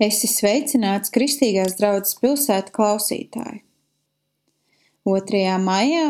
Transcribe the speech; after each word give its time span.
Esi 0.00 0.30
sveicināts 0.32 1.12
Kristīgās 1.12 1.74
draudzes 1.76 2.16
pilsēta 2.22 2.72
klausītāji! 2.72 3.58
2. 5.04 5.40
maijā 5.60 6.06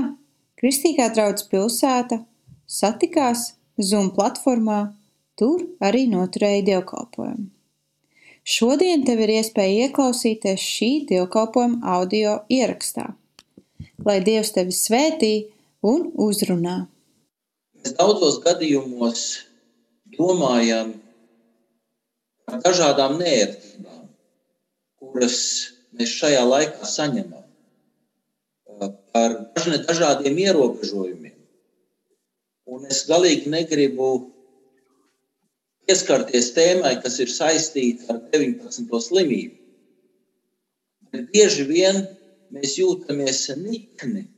Kristīgā 0.60 1.08
draudzes 1.16 1.48
pilsēta 1.50 2.21
satikās 2.71 3.49
Zoom 3.83 4.13
platformā, 4.15 4.92
tur 5.34 5.65
arī 5.83 6.05
noturēja 6.13 6.63
dievkalpojumu. 6.68 7.49
Šodien 8.46 9.03
tev 9.09 9.25
ir 9.27 9.34
iespēja 9.41 9.88
ieklausīties 9.88 10.68
šī 10.77 10.93
dievkalpojuma 11.11 11.82
audio 11.98 12.38
ierakstā. 12.46 13.09
Lai 14.07 14.18
Dievs 14.22 14.54
tevi 14.54 14.70
svētī 14.70 15.34
un 15.82 16.12
uzrunā. 16.14 16.84
Mēs 17.82 17.98
daudzos 17.98 18.38
gadījumos 18.46 19.27
domājam 20.14 20.99
par 22.50 22.62
dažādām 22.64 23.18
nērtībām, 23.20 24.08
kuras 25.00 25.38
mēs 25.96 26.16
šajā 26.20 26.42
laikā 26.46 26.88
saņemam, 26.88 27.46
par 29.14 29.36
dažādiem 29.88 30.38
ierobežojumiem. 30.46 31.36
Un 32.70 32.86
es 32.86 33.02
galīgi 33.08 33.50
negribu 33.50 34.10
pieskarties 35.86 36.52
tēmai, 36.55 36.94
kas 37.02 37.18
ir 37.22 37.32
saistīta 37.32 38.14
ar 38.14 38.20
19. 38.34 39.00
slimību. 39.06 39.56
Bet 41.10 41.32
bieži 41.34 41.66
vien 41.66 42.05
mēs 42.55 42.77
jūtamies 42.78 43.48
nikni, 43.58 44.28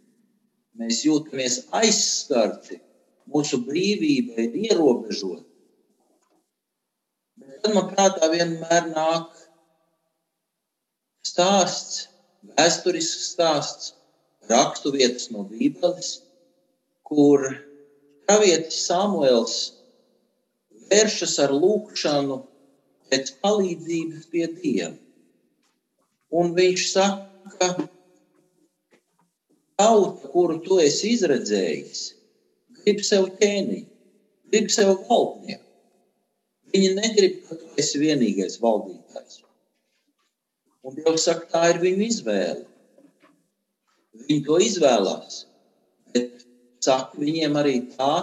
mēs 0.81 1.03
jūtamies 1.05 1.59
aizskarti, 1.77 2.81
mūsu 3.29 3.61
brīvība 3.67 4.41
ir 4.47 4.56
ierobežota. 4.70 5.52
Tad 7.62 7.77
man 7.77 7.91
prātā 7.93 8.29
vienmēr 8.33 8.89
nāk 8.91 9.37
stāsts, 11.27 12.09
vēsturisks 12.59 13.28
stāsts, 13.37 13.92
rakstu 14.50 14.91
vietas 14.97 15.28
no 15.31 15.45
Bībeles, 15.47 16.17
kur 17.06 17.47
pravietis 18.27 18.81
Samuēls 18.89 19.56
vēršas 20.91 21.39
ar 21.45 21.55
lūgšanu 21.55 22.41
pēc 23.12 23.33
palīdzības 23.45 24.28
pie 24.34 24.48
Dieva. 24.59 24.97
Un 26.33 26.55
viņš 26.56 26.84
saka, 26.91 27.72
tauta, 29.78 30.31
kuru 30.34 30.59
tu 30.67 30.78
esi 30.83 31.15
izredzējis, 31.15 32.06
grib 32.81 33.03
sev 33.06 33.28
ķēniņu, 33.39 33.87
grib 34.50 34.72
sev 34.72 34.97
valdnieku. 35.09 35.72
Viņi 36.73 36.92
negrib, 36.97 37.41
ka 37.47 37.56
tu 37.61 37.70
esi 37.81 38.01
vienīgais 38.01 38.59
valdītājs. 38.62 39.42
Un 40.83 40.97
Dievs 40.97 41.27
saka, 41.28 41.48
tā 41.53 41.62
ir 41.73 41.81
viņu 41.83 42.06
izvēle. 42.06 42.65
Viņi 44.28 44.45
to 44.47 44.59
izvēlās. 44.67 45.43
Bet 46.15 46.47
saka 46.84 47.20
viņiem 47.20 47.59
arī 47.61 47.75
tā, 47.93 48.15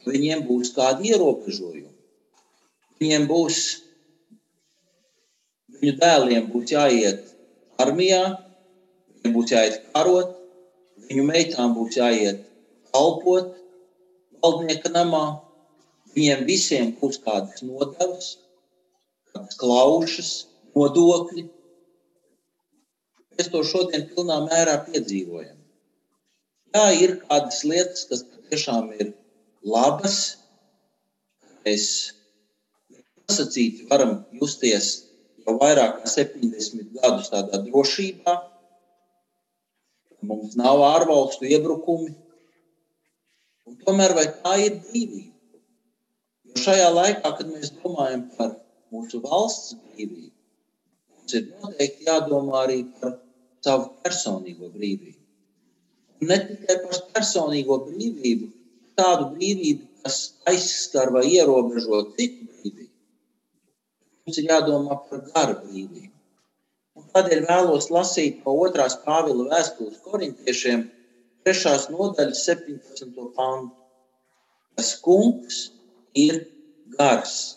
ka 0.00 0.14
viņiem 0.14 0.46
būs 0.48 0.72
kādi 0.76 1.10
ierobežojumi. 1.10 1.90
Viņiem 3.02 3.26
būs, 3.30 3.58
viņu 5.80 5.96
dēliem 6.00 6.48
būs 6.52 6.74
jāiet 6.76 7.34
armijā, 7.82 8.22
viņiem 9.18 9.36
būs 9.36 9.54
jāiet 9.56 9.82
karot, 9.94 10.36
viņu 11.10 11.26
meitām 11.26 11.74
būs 11.74 11.98
jāiet 11.98 12.46
kalpot 12.94 13.54
valdnieka 14.42 14.92
namā 14.94 15.24
Viņiem 16.16 16.44
visiem 16.48 16.92
būs 17.00 17.20
kādas 17.24 17.62
nodevas, 17.62 18.32
kādas 19.30 19.58
klaušas, 19.60 20.30
nodokļi. 20.74 21.46
Mēs 23.38 23.50
to 23.52 23.62
šodien 23.64 24.08
pilnā 24.10 24.40
mērā 24.48 24.76
piedzīvojam. 24.88 25.56
Jā, 26.74 26.86
ir 27.04 27.16
kādas 27.24 27.62
lietas, 27.66 28.04
kas 28.10 28.24
tiešām 28.50 28.90
ir 28.98 29.12
labas. 29.66 30.18
Mēs 31.64 31.86
nosacīti 33.28 33.86
varam 33.90 34.20
justies 34.40 34.92
jau 35.46 35.56
vairāk 35.62 36.00
kā 36.02 36.12
70 36.12 36.94
gadus 36.98 37.30
tādā 37.32 37.62
drošībā. 37.66 38.36
Mums 40.30 40.56
nav 40.60 40.82
ārvalstu 40.84 41.48
iebrukumi. 41.48 42.12
Un 43.66 43.78
tomēr 43.86 44.14
vai 44.18 44.26
tā 44.42 44.56
ir 44.66 44.80
brīvība? 44.84 45.39
Šajā 46.58 46.88
laikā, 46.90 47.30
kad 47.38 47.46
mēs 47.46 47.70
domājam 47.78 48.24
par 48.36 48.56
mūsu 48.90 49.20
valsts 49.22 49.76
brīvību, 49.78 50.32
mums 51.14 51.34
ir 51.38 51.46
noteikti 51.50 52.08
jādomā 52.08 52.64
arī 52.64 52.80
par 53.00 53.20
savu 53.64 53.92
personīgo 54.02 54.70
brīvību. 54.74 55.18
Un 56.20 56.32
ne 56.32 56.38
tikai 56.48 56.76
par 56.82 56.98
personīgo 57.14 57.78
brīvību, 57.86 58.50
tādu 58.98 59.30
brīvību, 59.36 59.86
kas 60.02 60.18
aizskar 60.50 61.12
vai 61.14 61.24
ierobežo 61.30 62.02
citu 62.18 62.50
brīvību. 62.50 62.90
Mums 64.26 64.42
ir 64.42 64.50
jādomā 64.50 65.00
par 65.06 65.24
gara 65.30 65.58
brīvību. 65.62 66.14
Un 66.98 67.10
tādēļ 67.14 67.46
vēlos 67.46 67.92
lasīt 67.94 68.42
no 68.44 68.56
otrās 68.66 68.98
Pāvila 69.04 69.46
vēstules 69.54 70.02
korintiešiem, 70.04 70.88
trešās 71.46 71.88
nodaļas, 71.94 72.42
17. 72.50 73.28
pantu. 73.36 73.76
Tas 74.76 74.96
kungs 75.04 75.68
ir 76.14 76.46
gars. 76.96 77.56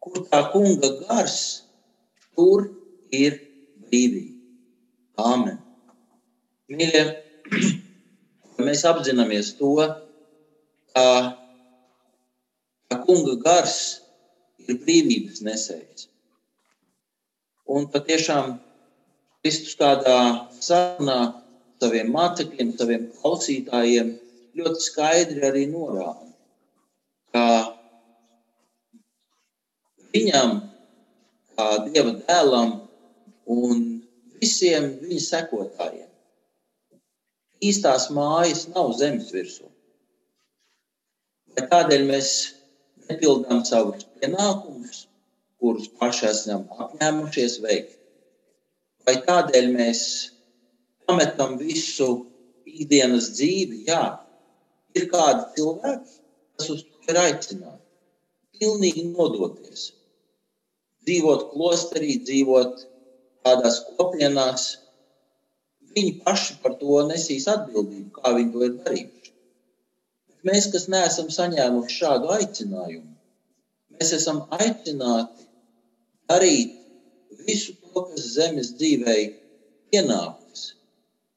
Kur 0.00 0.26
tā 0.30 0.42
kunga 0.52 0.90
gars, 1.04 1.38
tur 2.36 2.68
ir 3.12 3.40
brīvība. 3.86 4.34
Āmen. 5.16 5.56
Mīļie, 6.70 7.04
mēs 8.66 8.84
apzināmies 8.88 9.54
to, 9.58 9.72
ka, 10.92 11.06
ka 12.90 13.00
kunga 13.06 13.38
gars 13.42 13.78
ir 14.66 14.78
brīvības 14.84 15.42
nesējs. 15.46 16.08
Un 17.66 17.88
patiešām 17.90 18.54
Kristus 19.42 19.74
kādā 19.78 20.18
sarunā 20.62 21.18
saviem 21.82 22.12
mācekļiem, 22.14 22.70
saviem 22.78 23.10
klausītājiem 23.18 24.14
ļoti 24.56 24.84
skaidri 24.86 25.42
arī 25.46 25.66
norāda 25.70 26.26
ka 27.36 27.76
viņam, 30.16 30.58
kā 31.56 31.68
Dieva 31.86 32.16
dēlam 32.24 32.74
un 33.52 33.86
visiem 34.40 34.90
viņa 35.02 35.22
sekotājiem, 35.24 36.10
īstās 37.64 38.10
mājas 38.16 38.66
nav 38.72 38.92
zemes 39.00 39.32
virsū. 39.34 39.68
Vai 41.56 41.64
tādēļ 41.72 42.04
mēs 42.10 42.30
nepildām 43.08 43.62
savus 43.64 44.04
pienākumus, 44.18 45.06
kurus 45.60 45.88
paši 46.00 46.28
esam 46.30 46.66
apņēmušies 46.84 47.60
veikt? 47.64 47.96
Vai 49.06 49.16
tādēļ 49.24 49.70
mēs 49.72 50.02
pametam 51.08 51.56
visu 51.60 52.10
ikdienas 52.66 53.30
dzīvi? 53.38 53.84
Jā, 53.88 54.02
ir 54.98 55.08
kādi 55.12 55.46
cilvēki, 55.56 56.16
kas 56.58 56.72
uz 56.74 56.84
ir 57.08 57.20
aicināti 57.22 58.60
pilnīgi 58.60 59.06
nodoties. 59.12 59.92
Dzīvot 61.06 61.50
klosterī, 61.52 62.16
dzīvot 62.26 62.80
tādās 63.46 63.80
kopienās. 63.96 64.66
Viņi 65.96 66.16
paši 66.24 66.56
par 66.62 66.74
to 66.80 67.02
nesīs 67.08 67.46
atbildību, 67.52 68.10
kā 68.18 68.32
viņi 68.36 68.52
to 68.54 68.64
ir 68.66 68.72
darījuši. 68.84 69.34
Bet 70.30 70.48
mēs, 70.50 70.66
kas 70.72 70.88
neesam 70.92 71.30
saņēmuši 71.32 71.98
šādu 72.00 72.32
aicinājumu, 72.36 73.12
mēs 73.96 74.12
esam 74.18 74.42
aicināti 74.58 75.46
darīt 76.28 76.74
visu 77.46 77.76
to, 77.78 78.02
kas 78.10 78.26
zemes 78.34 78.74
dzīvē 78.80 79.16
pienākas. 79.92 80.66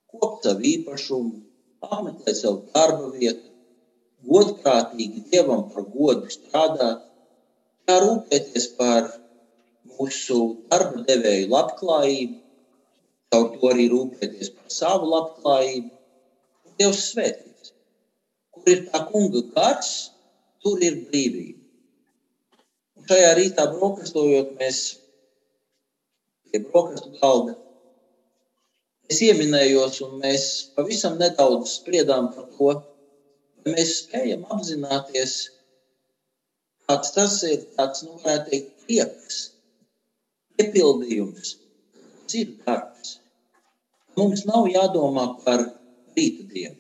Kopt 0.09 0.47
savu 0.47 0.65
īpašumu, 0.73 1.37
apmeklēt 1.85 2.41
savu 2.41 2.65
darba 2.73 3.13
vietu, 3.13 3.45
godprātīgi 4.25 5.23
Dievam 5.31 5.67
par 5.71 5.85
godu 5.93 6.33
strādāt, 6.33 7.05
jārūpēties 7.89 8.67
par 8.79 9.13
mūsu 9.99 10.39
darba 10.71 11.03
devēju 11.07 11.49
labklājību, 11.53 12.39
caur 13.33 13.47
to 13.55 13.71
arī 13.73 13.87
rūpēties 13.93 14.53
par 14.55 14.73
savu 14.73 15.11
labklājību. 15.13 15.91
Dievs 16.79 17.05
svētīs. 17.11 17.73
Kur 18.55 18.73
ir 18.73 18.85
tā 18.89 19.03
kunga 19.11 19.43
gars, 19.55 19.93
tur 20.63 20.81
ir 20.83 21.01
brīvība. 21.09 21.59
Un 22.97 23.09
šajā 23.11 23.31
rītā 23.39 23.67
brokastojot, 23.75 24.55
mēs 24.59 24.83
pie 26.49 26.63
brokastu 26.71 27.11
galda 27.19 27.59
es 29.09 29.21
ieminējos, 29.25 30.01
un 30.05 30.19
mēs 30.23 30.45
pavisam 30.75 31.17
nedaudz 31.21 31.73
spriedām 31.79 32.29
par 32.35 32.49
to, 32.57 32.73
mēs 33.67 33.95
spējam 34.03 34.45
apzināties, 34.53 35.37
kāds 36.89 37.15
tas 37.15 37.39
ir, 37.49 37.63
tāds, 37.77 38.05
nu, 38.05 38.19
varētu 38.23 38.51
teikt, 38.53 38.75
prieks. 38.85 39.39
Piepildījums 40.59 41.55
ir 42.35 42.51
darbs. 42.65 43.15
Mums 44.19 44.43
nav 44.49 44.67
jādomā 44.67 45.25
par 45.45 45.63
rīta 46.17 46.45
dienu. 46.51 46.77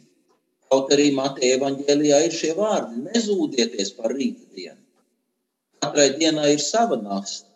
Kaut 0.69 0.91
arī 0.93 1.09
Mateja 1.15 1.57
evanģēlijā 1.57 2.17
ir 2.27 2.35
šie 2.35 2.51
vārdi: 2.57 3.03
nezūdieties 3.07 3.93
par 3.97 4.13
rīta 4.13 4.45
dienu. 4.57 4.81
Katrai 5.79 6.09
dienai 6.19 6.51
ir 6.57 6.63
sava 6.63 6.99
nasta. 6.99 7.47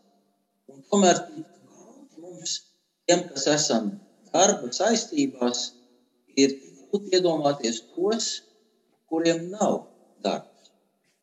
Tomēr 0.94 1.20
mums, 2.22 2.54
tiem, 3.06 3.26
kas 3.30 3.46
esam 3.52 3.92
darba 4.32 4.72
saistībās, 4.78 5.66
ir 6.40 6.56
grūti 6.62 7.18
iedomāties 7.18 7.82
tos, 7.92 8.30
kuriem 9.12 9.50
nav 9.52 9.84
darbs, 10.26 10.72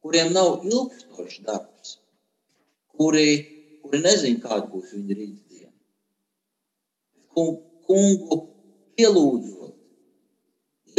kuriem 0.04 0.34
nav 0.36 0.66
ilgstošs 0.68 1.40
darbs, 1.46 1.96
kuri, 2.98 3.30
kuri 3.82 4.02
nezina, 4.04 4.42
kāda 4.44 4.66
būs 4.72 4.92
viņa 4.96 5.16
rītdiena. 5.18 5.72
Kungu 7.90 8.38
pielūdzot, 8.98 9.74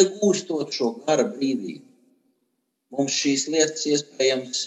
iegūstot 0.02 0.74
šo 0.76 0.92
gara 1.06 1.26
brīvību, 1.34 1.86
mums 2.96 3.18
šīs 3.24 3.48
lietas 3.54 3.86
iespējams 3.92 4.64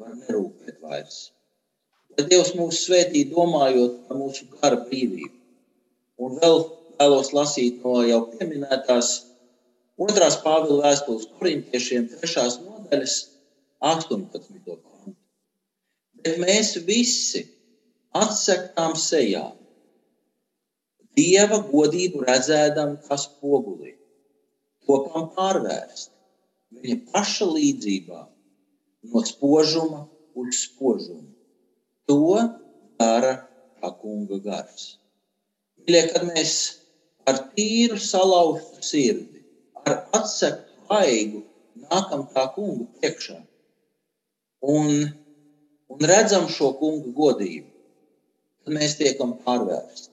var 0.00 0.12
nerūpēt 0.20 0.82
vairs. 0.82 1.20
Lai 2.16 2.24
Dievs 2.30 2.54
mūs 2.56 2.82
svētī, 2.86 3.26
domājot 3.30 4.02
par 4.08 4.20
mūsu 4.20 4.48
gara 4.56 4.78
brīvību. 4.88 5.34
Un 6.24 6.38
vēl 6.40 6.62
vēlos 7.00 7.32
lasīt 7.36 7.82
no 7.84 8.00
jau 8.08 8.22
pieminētās 8.32 9.10
otrās 10.00 10.38
Pāvila 10.44 10.86
vēstules 10.86 11.28
korintiešiem, 11.38 12.08
trešās 12.12 12.60
nodaļas, 12.64 13.16
18. 13.92 14.95
Bet 16.24 16.40
mēs 16.42 16.74
visi 16.88 17.44
atsekām 18.16 18.96
sejā, 18.98 19.46
Dieva 21.16 21.62
godību 21.64 22.26
redzēdam, 22.28 22.98
kas 23.08 23.22
pogulī, 23.40 23.94
topam 24.84 25.30
pārvērst 25.32 26.10
viņa 26.76 26.96
paša 27.12 27.46
līdzībā 27.54 28.20
no 29.12 29.22
spožuma 29.24 30.02
uz 30.36 30.60
spožumu. 30.66 31.30
To 32.10 32.36
dara 33.00 33.32
kā 33.80 33.92
kunga 34.02 34.38
gars. 34.44 34.84
Mīļie, 35.80 36.02
kad 36.12 36.26
mēs 36.28 36.52
ar 37.30 37.40
tīru 37.56 37.96
salauztu 38.02 38.84
sirdi, 38.84 39.40
ar 39.88 40.02
atsektu 40.20 40.84
vaigu 40.90 41.42
nākam 41.86 42.26
tā 42.34 42.44
kunga 42.54 42.86
priekšā 43.00 43.38
un, 44.76 44.92
un 45.92 46.06
redzam 46.10 46.48
šo 46.52 46.72
kunga 46.80 47.12
godību, 47.16 47.68
tad 48.64 48.76
mēs 48.76 48.96
tiekam 49.00 49.36
pārvērsti. 49.44 50.12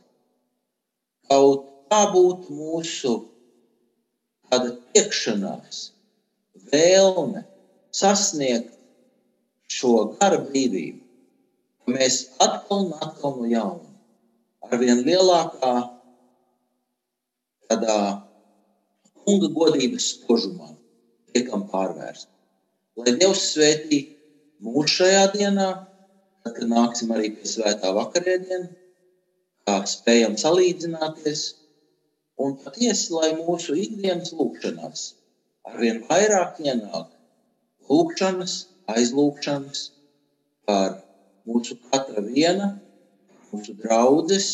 Kaut 1.30 1.70
tā 1.92 2.04
būtu 2.14 2.54
mūsu 2.58 3.14
tāda 4.50 4.75
tiekšanās, 4.94 5.81
vēlme 6.74 7.46
sasniegt 7.94 8.75
šo 9.74 9.94
gara 10.20 10.40
brīvību, 10.44 11.02
ka 11.84 11.96
mēs 11.98 12.20
atkal 12.44 12.88
un 12.88 12.94
atkal 13.02 13.38
no 13.40 13.50
jauna, 13.50 13.90
ar 14.70 14.78
vien 14.81 15.02
lielākā 15.08 15.74
tādā 17.70 17.98
kunga 19.24 19.50
godības 19.58 20.10
spožumā 20.18 20.74
tiekam 21.34 21.66
pārvērsti. 21.72 22.30
Lai 23.00 23.16
Dievs 23.18 23.48
svētī 23.54 24.04
mūs 24.63 24.95
šajā 25.00 25.25
dienā, 25.33 25.69
tad, 26.44 26.56
kad 26.60 26.69
nāksim 26.69 27.12
arī 27.15 27.33
pie 27.38 27.50
svētā 27.50 27.92
vakarēdiena, 27.95 28.69
kā 29.68 29.80
spējam 29.89 30.38
salīdzināties, 30.39 31.44
un 32.44 32.56
patiesi, 32.63 33.12
lai 33.15 33.33
mūsu 33.39 33.75
ikdienas 33.80 34.33
lūkšanās 34.36 35.12
arvien 35.69 36.01
vairāk 36.10 36.60
ienāk 36.63 37.10
lūkšanas, 37.89 38.56
aizlūgšanas 38.94 39.83
par 40.68 40.98
mūsu 41.48 41.77
katra 41.92 42.24
viena, 42.25 42.69
mūsu 43.51 43.75
draudzes, 43.80 44.50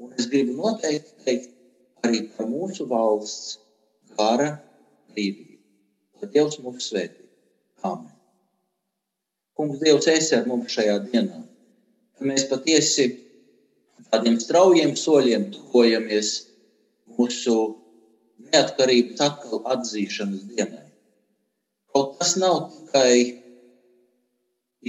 un 0.00 0.12
es 0.18 0.28
gribu 0.32 0.56
noteikti 0.58 1.24
teikt 1.26 1.52
arī 2.04 2.24
par 2.36 2.48
mūsu 2.50 2.88
valsts 2.90 3.58
gara 4.18 4.50
brīvību. 5.12 5.60
Lai 6.20 6.32
Dievs 6.36 6.60
mūs 6.64 6.90
svētī. 6.90 7.24
Amen. 7.84 8.13
Kungs, 9.54 9.78
Dievs, 9.78 10.08
esi 10.10 10.34
ar 10.34 10.48
mums 10.50 10.72
šajā 10.74 10.96
dienā. 11.10 11.44
Mēs 12.26 12.48
patiesi 12.50 13.06
tādiem 14.10 14.40
straujiem 14.42 14.94
soļiem 14.98 15.44
tuvojamies 15.54 16.30
mūsu 17.14 17.54
neatkarības 18.50 19.22
atkal 19.26 19.62
atzīšanas 19.74 20.48
dienai. 20.50 20.86
Kaut 21.94 22.16
tas 22.18 22.34
nav 22.42 22.56
tikai 22.72 23.42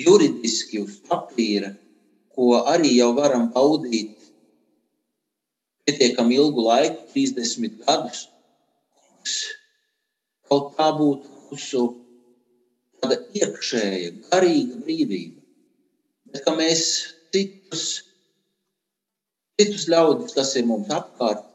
juridiski 0.05 0.81
uz 0.81 0.97
papīra, 1.09 1.69
ko 2.33 2.63
arī 2.73 2.95
jau 2.95 3.11
varam 3.19 3.51
baudīt 3.53 4.15
pietiekami 5.85 6.39
ilgu 6.39 6.65
laiku, 6.65 7.05
30 7.13 7.85
gadus. 7.85 8.25
Kaut 10.49 10.73
tā 10.79 10.89
būtu 10.97 11.29
mūsu 11.51 11.85
tāda 13.05 13.21
iekšēja, 13.37 14.11
garīga 14.31 14.79
brīvība. 14.81 15.41
Bet 16.33 16.43
kā 16.45 16.55
mēs 16.57 16.85
citus, 17.33 17.85
citus 19.59 19.85
ļaudis, 19.91 20.33
kas 20.35 20.55
ir 20.57 20.65
mums 20.65 20.89
apkārt, 20.93 21.45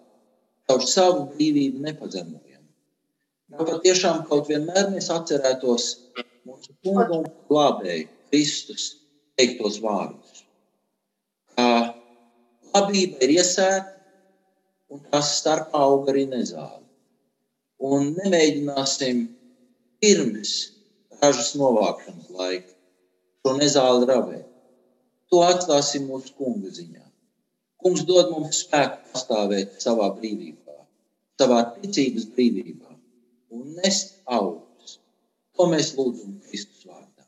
caur 0.70 0.86
savu 0.86 1.26
brīvību 1.34 1.82
nepazemojam. 1.82 2.62
Lai 3.50 3.66
patiešām 3.66 4.22
kaut 4.30 4.48
vienmēr 4.48 4.92
mēs 4.94 5.10
atcerētos 5.10 5.90
mūsu 6.46 6.74
kungu 6.84 7.18
un 7.18 7.26
glābēju 7.50 8.06
Kristus 8.30 8.92
teiktos 9.36 9.80
vārdus. 9.82 10.44
Kā 11.58 11.66
labība 12.76 13.18
ir 13.26 13.34
iesēta 13.40 13.96
un 14.94 15.02
tās 15.10 15.34
starpā 15.40 15.82
aug 15.82 16.06
arī 16.12 16.28
nezāle. 16.30 16.84
Un 17.80 18.12
nemēģināsim 18.20 19.24
pirms 20.00 20.54
ražas 21.22 21.54
novākšanas 21.60 22.30
laika 22.40 22.74
šo 23.40 23.56
nezāli 23.58 24.08
ravēt. 24.10 24.46
To 25.30 25.42
atstāsim 25.46 26.08
mūsu 26.10 26.34
kunga 26.38 26.72
ziņā. 26.76 27.04
Kungs 27.80 28.02
dod 28.08 28.32
mums 28.34 28.64
spēku 28.64 29.12
pastāvēt 29.12 29.78
savā 29.84 30.10
brīvībā, 30.16 30.76
savā 31.40 31.60
ticības 31.78 32.26
brīvībā 32.34 32.96
un 33.56 33.70
nest 33.78 34.18
augļus. 34.26 34.98
To 35.56 35.68
mēs 35.70 35.94
lūdzam 35.96 36.36
Kristus 36.48 36.84
vārdā. 36.88 37.24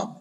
Amen. 0.00 0.19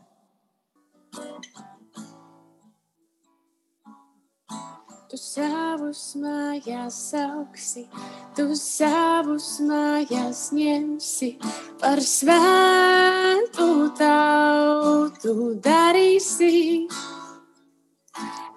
Tu 5.10 5.18
savus 5.18 6.00
mājās 6.22 6.98
auksi, 7.18 7.88
tu 8.38 8.44
savus 8.54 9.48
mājās 9.66 10.42
ņemsi, 10.54 11.30
par 11.82 11.98
svētu 12.06 13.66
tautu 13.98 15.34
darīsi, 15.66 16.86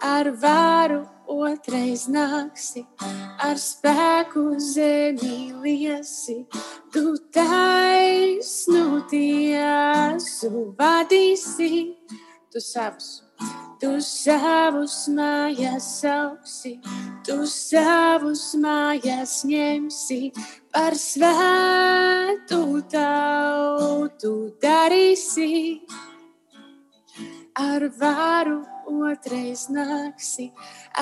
ar 0.05 0.29
varu 0.45 1.01
otrais 1.39 2.05
nāksi, 2.13 2.85
ar 3.49 3.57
spēku 3.57 4.45
zemi 4.61 5.57
liesi, 5.65 6.43
tu 6.93 7.17
taisnu 7.33 9.07
tiesu 9.09 10.69
vadīsi, 10.77 11.75
tu 12.53 12.61
savus. 12.61 13.32
Tu 13.83 13.97
savus 13.99 15.09
mājas 15.11 15.87
ausi, 16.07 16.77
tu 17.27 17.41
savus 17.51 18.53
mājas 18.63 19.41
ņemsi, 19.43 20.19
par 20.71 20.95
svētu 20.95 22.61
tautu 22.93 24.31
darīsi, 24.63 25.81
ar 27.59 27.89
varu 27.99 28.61
otrais 29.11 29.67
nāksi, 29.75 30.53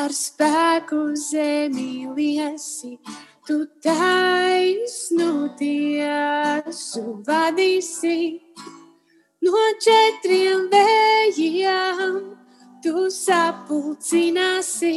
ar 0.00 0.16
spēku 0.16 1.02
zemi 1.20 2.08
liesi. 2.16 2.96
Tu 3.44 3.60
taisnu 3.84 5.50
tiesu 5.60 7.04
vadīsi 7.28 8.40
no 9.44 9.68
četriem 9.84 10.70
vējiem, 10.72 10.79
tu 12.82 13.10
sapulcināsi. 13.12 14.94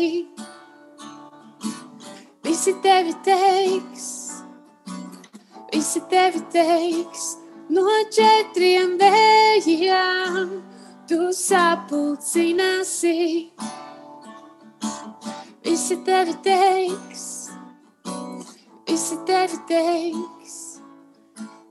Visi 2.44 2.74
tevi 2.84 3.13
teiks, 3.24 4.08
visi 5.72 6.02
tevi 6.12 6.42
teiks, 6.54 7.38
no 7.72 7.86
četriem 8.12 8.98
vējiem 9.02 10.52
tu 11.10 11.32
sapulcināsi. 11.36 13.16
Visi 15.63 15.98
tevi 16.06 16.36
teiks, 16.46 17.25
visi 18.88 19.18
tevi 19.28 19.58
teiks, 19.68 20.58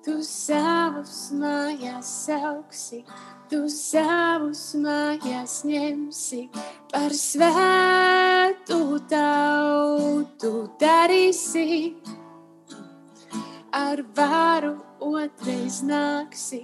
tu 0.05 0.19
savus 0.27 1.31
mājās 1.37 2.09
sauksi, 2.27 3.05
tu 3.53 3.67
savus 3.69 4.61
mājās 4.81 5.59
ņemsi, 5.69 6.39
par 6.89 7.13
svētu 7.13 8.79
tautu 9.11 10.53
darīsi 10.81 11.93
ar 13.77 14.01
varu 14.17 14.71
otrais 15.05 15.83
nāksi, 15.85 16.63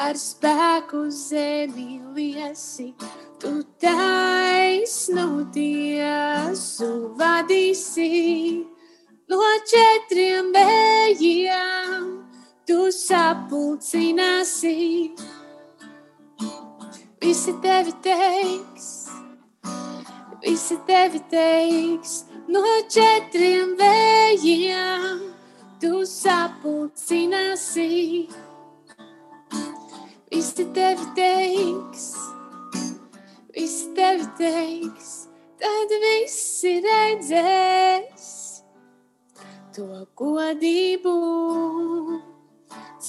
ar 0.00 0.16
spēku 0.16 1.02
zemi 1.12 2.00
liesi. 2.16 2.94
Tu 3.40 3.52
taisnu 3.84 5.26
tiesu 5.52 6.88
vadīsi 7.20 8.08
no 9.28 9.42
četriem 9.74 10.48
vējiem, 10.56 12.08
tu 12.64 12.88
sapulcināsi. 12.96 14.76
Visi 17.20 17.52
tevi 17.60 17.92
teiks, 18.02 19.10
visi 20.42 20.76
tevi 20.86 21.18
teiks, 21.28 22.12
no 22.48 22.62
četriem 22.88 23.74
vējiem 23.76 25.18
tu 25.82 26.00
sapulcināsi. 26.08 28.24
Visi 30.32 30.66
tevi 30.72 31.10
teiks, 31.18 32.06
visi 33.52 33.92
tevi 34.00 34.24
teiks, 34.40 35.12
tad 35.60 35.92
visi 36.06 36.74
redzēs 36.88 38.32
to 39.76 39.92
godību 40.16 41.16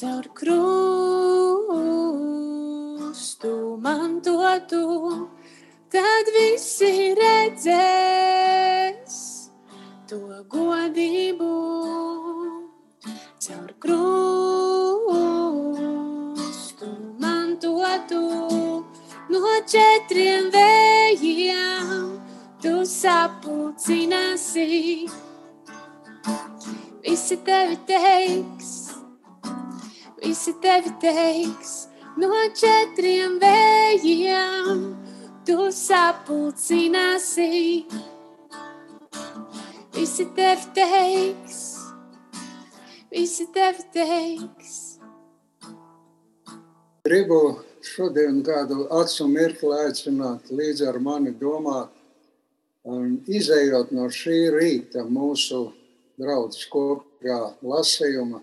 caur 0.02 0.32
krustu 3.42 3.78
mantotu. 3.82 5.30
Tad 5.92 6.26
visi 6.32 7.16
redzēs 7.18 9.16
to 10.08 10.20
godību 10.48 11.50
caur 13.42 13.74
krustu 13.82 14.06
mantotu 17.20 18.22
no 19.30 19.42
četriem 19.68 20.52
vējiem. 20.54 22.20
Tu 22.62 22.86
sapulcināsi, 22.86 24.66
visi 27.02 27.38
tevi 27.42 27.78
teiks, 27.90 28.94
visi 30.22 30.54
tevi 30.62 30.92
teiks, 31.02 31.91
no 32.22 32.46
četriem 32.62 33.40
vējiem. 33.42 34.88
Tu 35.46 35.58
sapulcināsi, 35.74 37.52
visi 39.98 40.30
tevi 40.38 40.74
teiks 40.78 41.62
visi 43.12 43.48
tevi 43.54 43.84
teiks. 43.94 44.78
Gribu 47.04 47.40
šodien 47.84 48.40
kādu 48.46 48.86
acu 49.02 49.28
mirkli 49.28 49.74
aicināt 49.86 50.52
līdz 50.54 50.86
ar 50.90 51.00
mani 51.04 51.34
domāt, 51.36 51.92
un 52.88 53.18
izējot 53.28 53.92
no 53.98 54.08
šī 54.14 54.38
rīta 54.56 55.04
mūsu 55.06 55.64
draudzes 56.22 56.70
kopīgā 56.72 57.42
lasījuma, 57.74 58.42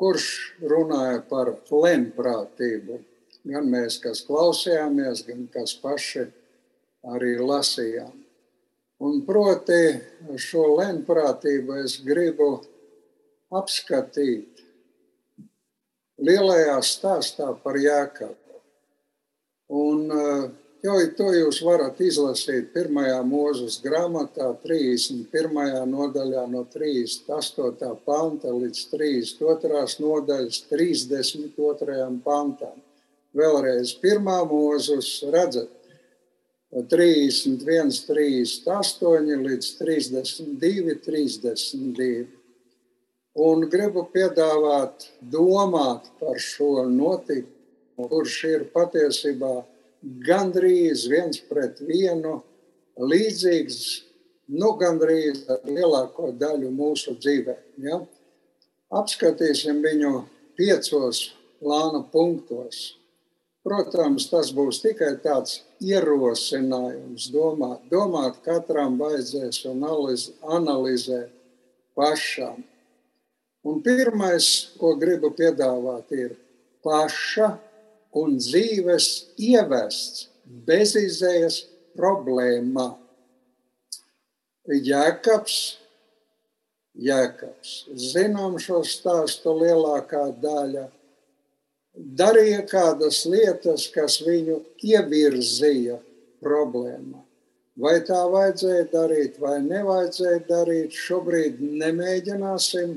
kurš 0.00 0.28
runāja 0.60 1.22
par 1.28 1.52
lemprātību. 1.70 3.00
Gan 3.46 3.68
mēs, 3.70 4.00
kas 4.02 4.24
klausījāmies, 4.26 5.22
gan 5.28 5.46
kas 5.52 5.76
paši 5.82 6.26
arī 7.14 7.36
lasījām. 7.38 8.14
Un 9.06 9.20
proti 9.28 9.80
šo 10.40 10.64
lemprātību 10.78 11.76
es 11.82 11.98
gribu 12.04 12.48
apskatīt 13.54 14.64
lielajā 16.16 16.76
stāstā 16.84 17.50
par 17.62 17.76
Jēkabu. 17.80 18.60
Un 19.76 20.10
eh, 20.16 20.48
jau 20.86 20.96
to 21.18 21.30
jūs 21.34 21.58
varat 21.66 21.98
izlasīt 22.04 22.68
pirmajā 22.74 23.18
mūzes 23.26 23.80
grāmatā, 23.82 24.52
31. 24.62 25.82
nodaļā 25.90 26.44
no 26.52 26.62
38. 26.70 27.90
panta 28.06 28.52
līdz 28.54 28.82
32. 28.92 29.82
nodaļas 30.04 30.60
32. 30.70 31.98
pantam. 32.24 32.78
Vēlreiz 33.36 33.96
pirmā 34.00 34.38
mūzus 34.48 35.10
redzat 35.32 35.72
31, 36.76 37.92
38 38.06 39.44
līdz 39.48 39.70
32, 39.80 40.96
32 41.04 42.26
un 43.46 43.66
gribu 43.70 44.06
piedāvāt 44.12 45.10
domāt 45.20 46.08
par 46.20 46.38
šo 46.40 46.86
notikumu, 46.88 47.52
kurš 47.96 48.36
ir 48.48 48.64
patiesībā 48.72 49.54
gandrīz 50.02 51.06
viens 51.10 51.40
pret 51.48 51.80
vienu 51.84 52.40
līdzīgs, 52.96 53.78
nu 54.56 54.74
gandrīz 54.80 55.44
ar 55.50 55.64
lielāko 55.66 56.30
daļu 56.38 56.70
mūsu 56.74 57.16
dzīvē. 57.18 57.56
Ja? 57.86 58.00
Apskatīsim 58.94 59.82
viņu 59.82 60.12
piecos 60.58 61.26
plāna 61.60 62.04
punktos. 62.12 62.94
Protams, 63.66 64.28
tas 64.30 64.52
būs 64.54 64.78
tikai 64.84 65.16
tāds 65.24 65.64
ierosinājums 65.82 67.26
domāt. 67.34 67.80
Domāt 67.90 68.38
katram 68.44 68.94
vajadzēs 69.00 69.64
un 69.72 69.82
analizēt 69.82 71.32
pašam. 71.98 72.62
Un 73.66 73.80
pirmais, 73.82 74.46
ko 74.78 74.92
gribu 75.00 75.32
piedāvāt, 75.34 76.12
ir 76.14 76.36
paša 76.86 77.56
un 78.16 78.38
dzīves 78.40 79.08
ievests 79.36 80.28
bezizējas 80.66 81.62
problēma. 81.96 82.92
Jēkabs, 84.66 85.58
Jēkabs, 86.96 87.72
zinām 88.10 88.56
šo 88.62 88.80
stāstu 88.88 89.52
lielākā 89.60 90.24
daļa, 90.42 90.86
darīja 92.18 92.64
kādas 92.68 93.22
lietas, 93.28 93.86
kas 93.92 94.18
viņu 94.24 94.58
ievirzīja 94.84 96.00
problēmā. 96.44 97.22
Vai 97.76 97.98
tā 98.08 98.22
vajadzēja 98.32 98.86
darīt, 98.92 99.36
vai 99.40 99.58
nevajadzēja 99.60 100.42
darīt, 100.48 100.96
šobrīd 100.96 101.60
nemēģināsim 101.60 102.96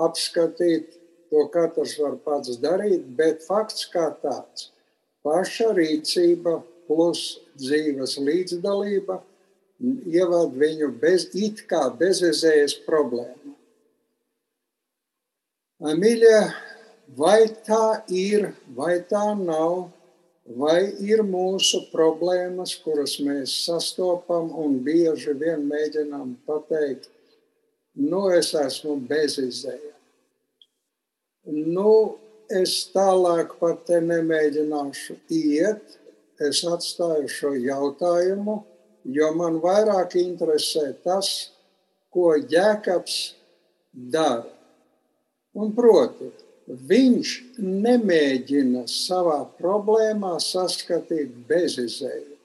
apskatīt, 0.00 0.99
to 1.30 1.46
katrs 1.54 1.96
var 2.00 2.16
pats 2.24 2.58
darīt, 2.62 3.06
bet 3.16 3.42
fakts 3.46 3.86
kā 3.92 4.10
tāds- 4.22 4.70
paša 5.24 5.72
rīcība 5.76 6.62
plus 6.86 7.40
dzīves 7.56 8.18
līdzdalība 8.18 9.20
ievad 9.80 10.56
viņu 10.58 10.90
bez, 11.00 11.28
it 11.34 11.62
kā 11.70 11.86
bezizējas 11.96 12.74
problēmu. 12.86 13.54
Mīļie, 15.80 16.40
vai 17.16 17.46
tā 17.64 18.02
ir, 18.12 18.50
vai 18.76 18.98
tā 19.08 19.32
nav, 19.38 19.88
vai 20.44 20.92
ir 21.00 21.22
mūsu 21.24 21.86
problēmas, 21.92 22.74
kuras 22.82 23.16
mēs 23.22 23.54
sastopam 23.64 24.50
un 24.60 24.78
bieži 24.84 25.32
vien 25.38 25.64
mēģinām 25.70 26.34
pateikt, 26.46 27.08
nu 27.94 28.26
es 28.34 28.52
esmu 28.54 28.98
bezizēja. 29.08 29.94
Nu, 31.48 32.18
es 32.52 32.90
tālāk 32.92 33.54
pat 33.60 33.86
te 33.88 34.00
nemēģināšu 34.04 35.16
iet, 35.32 35.96
es 36.40 36.60
atstāju 36.68 37.28
šo 37.32 37.54
jautājumu, 37.56 38.58
jo 39.04 39.30
man 39.36 39.56
vairāk 39.62 40.16
interesē 40.20 40.90
tas, 41.04 41.50
ko 42.12 42.34
Jēkabs 42.36 43.16
dara. 43.92 44.50
Un 45.56 45.72
proti, 45.74 46.28
viņš 46.66 47.32
nemēģina 47.58 48.84
savā 48.86 49.40
problēmā 49.58 50.36
saskatīt 50.44 51.32
bezizēju. 51.48 52.36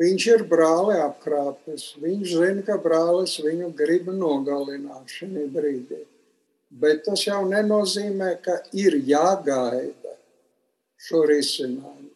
Viņš 0.00 0.26
ir 0.30 0.44
brāli 0.46 0.96
apkrāpis. 1.02 1.96
Viņš 1.98 2.32
zina, 2.32 2.62
ka 2.62 2.76
brālis 2.78 3.36
viņu 3.42 3.72
grib 3.74 4.06
nogalināt 4.14 5.10
šajā 5.10 5.46
brīdī. 5.50 6.04
Bet 6.70 7.02
tas 7.06 7.24
jau 7.26 7.42
nenozīmē, 7.50 8.36
ka 8.44 8.60
ir 8.78 8.94
jāgaida 9.06 10.14
šo 11.00 11.24
risinājumu. 11.26 12.10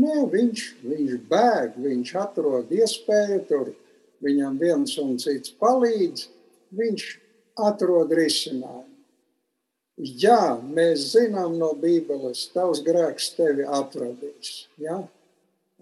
Nē, 0.00 0.20
viņš, 0.32 0.66
viņš 0.86 1.16
bēg, 1.28 1.76
viņš 1.84 2.12
atrod 2.20 2.70
iespēju, 2.72 3.40
tur 3.48 3.72
viņam 4.24 4.58
viens 4.60 4.94
un 5.02 5.16
cits 5.20 5.52
palīdz, 5.60 6.28
viņš 6.78 7.08
atrod 7.68 8.14
risinājumu. 8.16 8.86
Jā, 10.00 10.56
mēs 10.64 11.10
zinām 11.12 11.58
no 11.60 11.74
Bībeles, 11.76 12.46
tavs 12.54 12.80
grēks 12.86 13.34
tevi 13.36 13.66
atradīs. 13.66 14.64
Ja? 14.80 15.02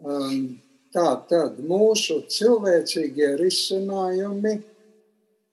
Um, 0.03 0.59
tā 0.95 1.13
tad 1.31 1.61
mūsu 1.63 2.25
cilvēcīgie 2.33 3.37
risinājumi 3.39 4.57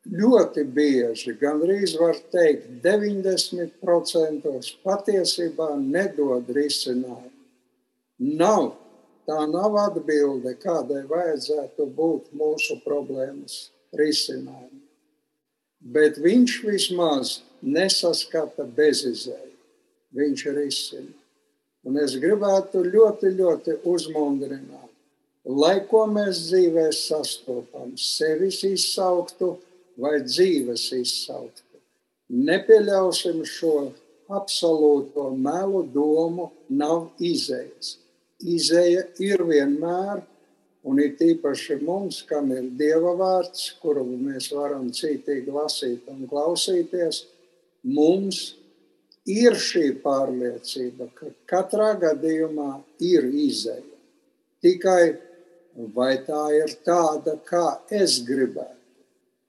ļoti 0.06 0.64
bieži, 0.70 1.34
gandrīz 1.40 1.96
var 2.00 2.18
teikt, 2.34 2.70
90% 2.84 4.74
patiesībā 4.86 5.72
nedod 5.82 6.50
risinājumu. 6.54 7.34
Nav, 8.40 8.76
tā 9.28 9.42
nav 9.50 9.76
atbilde, 9.82 10.56
kādai 10.62 11.04
vajadzētu 11.10 11.90
būt 11.98 12.32
mūsu 12.38 12.80
problēmas 12.86 13.70
risinājumam. 13.98 14.84
Bet 15.86 16.18
viņš 16.22 16.62
vismaz 16.66 17.40
nesaskata 17.62 18.66
bezizēju. 18.78 19.54
Viņš 20.16 20.44
risina. 20.56 21.14
Un 21.86 22.00
es 22.02 22.16
gribētu 22.18 22.82
ļoti, 22.88 23.30
ļoti 23.38 23.76
uzmundrināt, 23.86 24.90
lai 25.46 25.76
ko 25.86 26.06
mēs 26.10 26.48
dzīvē 26.48 26.88
sastopam, 26.96 27.92
sevis 28.00 28.64
izsauktu, 28.66 29.52
vai 30.02 30.20
dzīves 30.24 30.90
izsauktu. 30.98 31.80
Nepieļausim 32.30 33.44
šo 33.46 33.76
absolūto 34.34 35.30
melu 35.38 35.84
domu, 35.94 36.50
nav 36.70 37.12
izējas. 37.22 37.98
Izēja 38.42 39.06
ir 39.22 39.44
vienmēr, 39.46 40.24
un 40.86 41.00
ir 41.02 41.16
tīpaši 41.20 41.80
mums, 41.86 42.22
kam 42.30 42.52
ir 42.54 42.68
dieva 42.78 43.14
vārds, 43.18 43.72
kuru 43.82 44.06
mēs 44.10 44.52
varam 44.54 44.90
cītīgi 44.94 45.54
lasīt 45.54 46.10
un 46.12 46.26
klausīties, 46.30 47.24
mums 47.86 48.56
ir 49.26 49.58
šī 49.58 49.88
pārliecība, 50.04 51.10
ka 51.18 51.32
katrā 51.50 51.94
gadījumā 52.02 52.72
ir 53.02 53.30
izēja. 53.30 53.94
Tikai 54.66 55.16
vai 55.96 56.16
tā 56.26 56.44
ir 56.58 56.74
tāda, 56.86 57.38
kā 57.46 57.68
es 57.94 58.20
gribētu? 58.26 58.75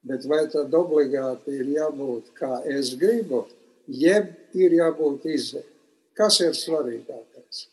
Bet 0.06 0.26
vai 0.30 0.44
tad 0.50 0.74
obligāti 0.78 1.56
ir 1.60 1.70
jābūt 1.74 2.30
kā 2.38 2.60
es 2.70 2.92
gribu, 2.98 3.44
jeb 3.86 4.30
ir 4.54 4.76
jābūt 4.78 5.26
izdevies? 5.34 5.72
Kas 6.16 6.38
ir 6.40 6.54
svarīgākais? 6.56 7.66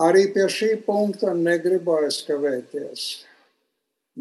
Arī 0.00 0.28
pie 0.32 0.44
šī 0.48 0.70
punkta 0.86 1.32
negribu 1.36 1.96
aizkavēties. 2.04 3.06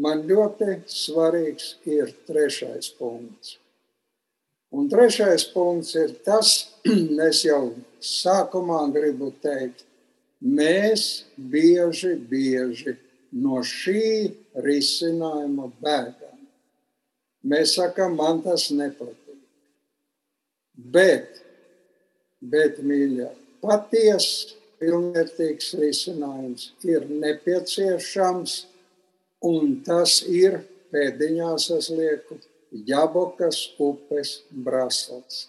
Man 0.01 0.23
ļoti 0.27 0.81
svarīgs 0.89 1.75
ir 1.88 2.11
trešais 2.27 2.89
punkts. 2.97 3.57
Un 4.71 4.88
trešais 4.91 5.45
punkts 5.51 5.95
ir 6.00 6.15
tas, 6.25 6.71
es 7.27 7.43
jau 7.43 7.73
sākumā 8.00 8.85
gribu 8.95 9.33
teikt, 9.43 9.83
mēs 10.41 11.25
bieži, 11.35 12.15
bieži 12.15 12.95
no 13.31 13.59
šī 13.63 14.31
risinājuma 14.63 15.69
bēgam. 15.83 16.20
Mēs 17.41 17.75
sakām, 17.77 18.17
man 18.19 18.41
tas 18.45 18.67
nepatīk. 18.74 19.17
Bet, 20.93 21.41
bet 22.41 22.79
mīļā, 22.86 23.29
patiesa, 23.63 24.57
pilnvērtīgs 24.81 25.74
risinājums 25.77 26.71
ir 26.88 27.05
nepieciešams, 27.10 28.55
un 29.45 29.75
tas 29.86 30.21
ir 30.25 30.62
pēdiņās, 30.93 31.69
es 31.77 31.89
lieku, 31.93 32.39
Jabokas 32.88 33.65
upes 33.84 34.38
brāzlis. 34.49 35.47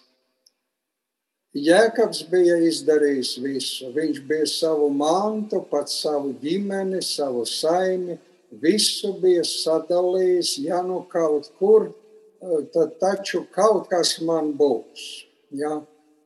Jēkabs 1.53 2.23
bija 2.31 2.57
izdarījis 2.65 3.35
visu. 3.39 3.91
Viņš 3.93 4.19
bija 4.27 4.47
savu 4.49 4.89
mantu, 4.89 5.61
pats 5.69 5.99
savu 6.01 6.33
ģimeni, 6.41 6.99
savu 7.05 7.45
saimi, 7.45 8.17
visu 8.61 9.13
bija 9.21 9.43
sadalījis. 9.47 10.57
Ja 10.65 10.81
nu 10.85 11.03
kaut 11.09 11.49
kur, 11.59 11.89
eh, 11.89 12.65
tad 12.73 12.99
taču 12.99 13.45
kaut 13.51 13.89
kas 13.89 14.19
man 14.21 14.53
būs. 14.57 15.25
Ja, 15.51 15.81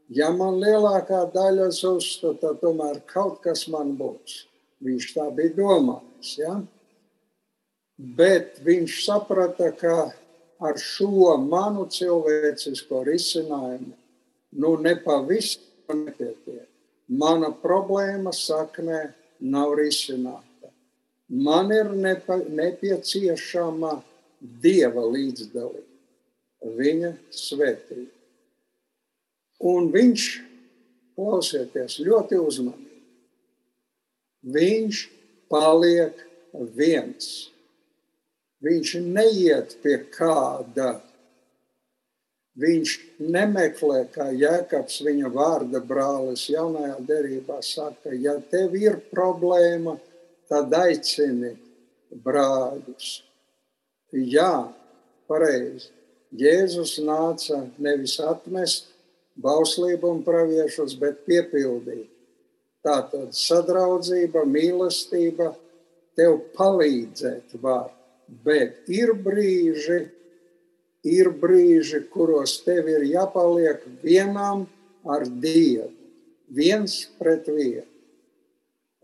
ja 0.09 0.29
man 0.31 0.59
lielākā 0.63 1.25
daļa 1.33 1.69
zustu, 1.71 2.33
tad 2.41 2.61
tomēr 2.61 3.01
kaut 3.07 3.41
kas 3.41 3.67
man 3.67 3.97
būs. 3.97 4.45
Viņš 4.83 5.13
tā 5.15 5.29
bija 5.35 5.55
domājis. 5.57 6.37
Ja? 6.37 6.61
Bet 7.97 8.59
viņš 8.63 9.05
saprata, 9.05 9.71
ka 9.71 10.13
ar 10.59 10.77
šo 10.77 11.37
manu 11.41 11.85
cilvēcisko 11.89 13.03
risinājumu 13.05 13.93
nu 14.57 14.77
nepavisam 14.81 16.05
nepietiek. 16.05 16.67
Mana 17.07 17.51
problēma 17.63 18.33
saknē 18.35 19.13
nav 19.39 19.75
risināta. 19.79 20.46
Man 21.29 21.71
ir 21.75 21.89
nepa, 21.91 22.37
nepieciešama 22.47 23.97
Dieva 24.61 25.03
līdzdalība, 25.09 25.83
viņa 26.77 27.09
svētība. 27.33 28.13
Un 29.67 29.89
viņš, 29.91 30.27
klausieties, 31.17 31.97
ļoti 32.05 32.37
uzmanīgi. 32.37 33.01
Viņš 34.53 35.01
paliek 35.51 36.21
viens. 36.77 37.49
Viņš 38.63 38.93
neiet 39.01 39.75
pie 39.81 39.97
kāda 40.13 40.93
Viņš 42.57 42.91
nemeklē, 43.21 43.99
kā 44.09 44.31
Jēkabs, 44.33 45.03
viņa 45.05 45.29
vārda 45.29 45.77
brālis, 45.85 46.47
jaunajā 46.49 46.95
derībā 47.05 47.59
saka, 47.61 48.15
ja 48.17 48.33
tev 48.49 48.73
ir 48.73 48.97
problēma, 49.11 49.93
tad 50.49 50.73
aicini 50.73 51.53
brāļus. 52.23 53.11
Jā, 54.11 54.67
pareizi. 55.27 55.91
Jēzus 56.37 56.97
nāca 57.07 57.61
nevis 57.79 58.17
atmest 58.19 58.89
bauslību 59.39 60.11
un 60.11 60.23
praviešus, 60.25 60.97
bet 60.99 61.23
piepildīt. 61.27 62.09
Tā 62.83 62.99
tad 63.11 63.35
sadraudzība, 63.35 64.43
mīlestība 64.47 65.53
tev 66.17 66.39
palīdzēt 66.55 67.57
var, 67.63 67.89
bet 68.43 68.87
ir 68.91 69.13
brīži, 69.23 69.99
ir 71.07 71.31
brīži, 71.41 72.03
kuros 72.11 72.57
tev 72.65 72.89
ir 72.91 73.05
jāpaliek 73.07 73.83
vienam 74.03 74.65
ar 75.07 75.27
Dievu, 75.27 75.91
viens 76.51 77.05
pret 77.19 77.47
vienu. 77.47 77.87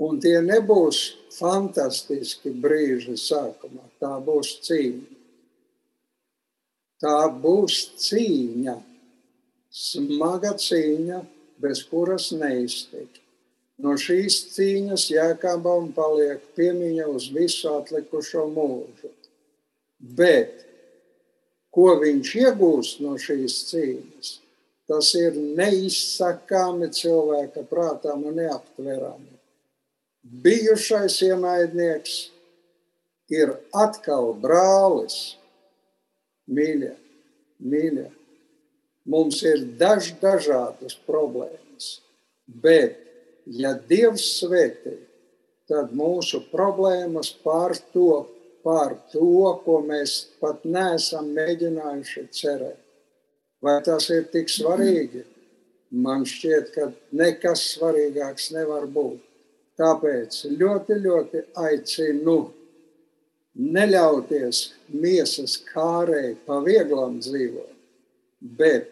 Un 0.01 0.17
tie 0.21 0.39
nebūs 0.41 1.01
fantastiski 1.35 2.53
brīži 2.63 3.13
sākumā, 3.19 3.85
tā 4.01 4.15
būs 4.25 4.55
cīņa. 4.65 5.19
Tā 7.03 7.17
būs 7.43 7.77
cīņa, 7.99 8.77
smaga 9.69 10.53
cīņa, 10.57 11.19
bez 11.61 11.83
kuras 11.89 12.31
neiztikt. 12.33 13.19
No 13.83 13.97
šīs 13.99 14.37
cīņas 14.53 15.09
jēkabam 15.11 15.91
paliek 15.95 16.41
piemiņa 16.57 17.07
uz 17.11 17.27
visu 17.33 17.73
atlikušo 17.73 18.45
mūžu. 18.53 19.11
Bet 19.99 20.63
ko 21.73 21.89
viņš 22.01 22.33
iegūst 22.43 23.03
no 23.03 23.17
šīs 23.19 23.59
cīņas, 23.71 24.33
tas 24.89 25.13
ir 25.19 25.37
neizsakāmi 25.59 26.89
cilvēka 26.93 27.65
prātām 27.69 28.27
un 28.29 28.41
neaptverami. 28.41 29.32
Bijušais 30.23 31.17
ienaidnieks 31.27 32.13
ir 33.27 33.49
atkal 33.75 34.29
brālis, 34.39 35.35
mīļie, 36.47 36.93
mīļie. 37.59 38.09
Mums 39.11 39.41
ir 39.43 39.65
daž 39.79 40.13
dažādas 40.21 40.95
problēmas, 41.07 41.89
bet, 42.47 42.95
ja 43.43 43.73
Dievs 43.89 44.29
svētī, 44.37 44.95
tad 45.67 45.91
mūsu 45.91 46.39
problēmas 46.53 47.33
pārtop 47.43 48.31
par 48.63 48.95
to, 49.11 49.51
ko 49.65 49.81
mēs 49.83 50.15
pat 50.39 50.63
neesam 50.63 51.33
mēģinājuši 51.35 52.25
cerēt. 52.31 52.79
Vai 53.63 53.75
tas 53.83 54.07
ir 54.11 54.23
tik 54.31 54.47
svarīgi? 54.51 55.25
Man 56.03 56.23
šķiet, 56.27 56.71
ka 56.71 56.89
nekas 57.11 57.67
svarīgāks 57.75 58.53
nevar 58.55 58.87
būt. 58.87 59.19
Tāpēc 59.79 60.43
ļoti, 60.53 60.97
ļoti 61.01 61.39
aicinu 61.57 62.35
neļauties 63.73 64.59
miesas 64.93 65.55
kārēji 65.71 66.35
pa 66.45 66.59
vieglam 66.65 67.17
dzīvot, 67.21 67.73
bet 68.59 68.91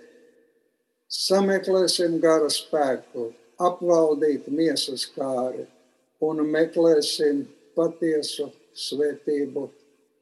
sameklēsim 1.12 2.18
garu 2.24 2.50
spēku, 2.54 3.30
apvaldīt 3.62 4.48
miesas 4.50 5.06
kāri 5.14 5.68
un 6.26 6.42
meklēsim 6.50 7.44
patiesu 7.78 8.50
svētību 8.78 9.68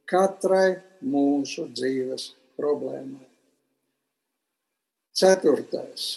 katrai 0.10 0.80
mūsu 1.06 1.70
dzīves 1.72 2.32
problēmai. 2.60 3.28
Ceturtais. 5.20 6.10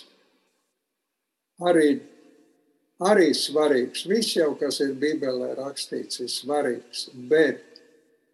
Arī, 1.63 2.01
arī 3.09 3.31
svarīgs. 3.37 4.07
Viss 4.09 4.37
jau, 4.37 4.53
kas 4.59 4.81
ir 4.85 4.95
Bībelē 4.99 5.53
rakstīts, 5.59 6.21
ir 6.23 6.31
svarīgs. 6.33 7.09
Bet 7.31 7.83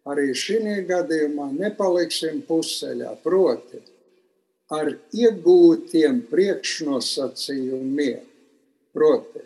arī 0.09 0.31
šī 0.37 0.79
gadījumā 0.89 1.51
nepaliksim 1.55 2.41
pusceļā. 2.47 3.15
Proti, 3.23 3.81
ar 4.73 4.93
iegūtiem 5.13 6.23
priekšnosacījumiem. 6.29 8.25
Proti, 8.93 9.45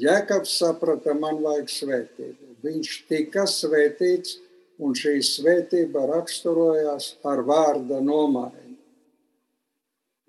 Jēkabs 0.00 0.52
saprata, 0.60 1.14
man 1.18 1.40
vajag 1.42 1.68
svētību. 1.72 2.54
Viņš 2.62 2.90
tika 3.08 3.46
svētīts, 3.48 4.36
un 4.80 4.94
šī 4.96 5.18
svētība 5.24 6.06
raksturojās 6.08 7.14
ar 7.26 7.42
vārda 7.48 8.00
nomaiņu. 8.04 8.76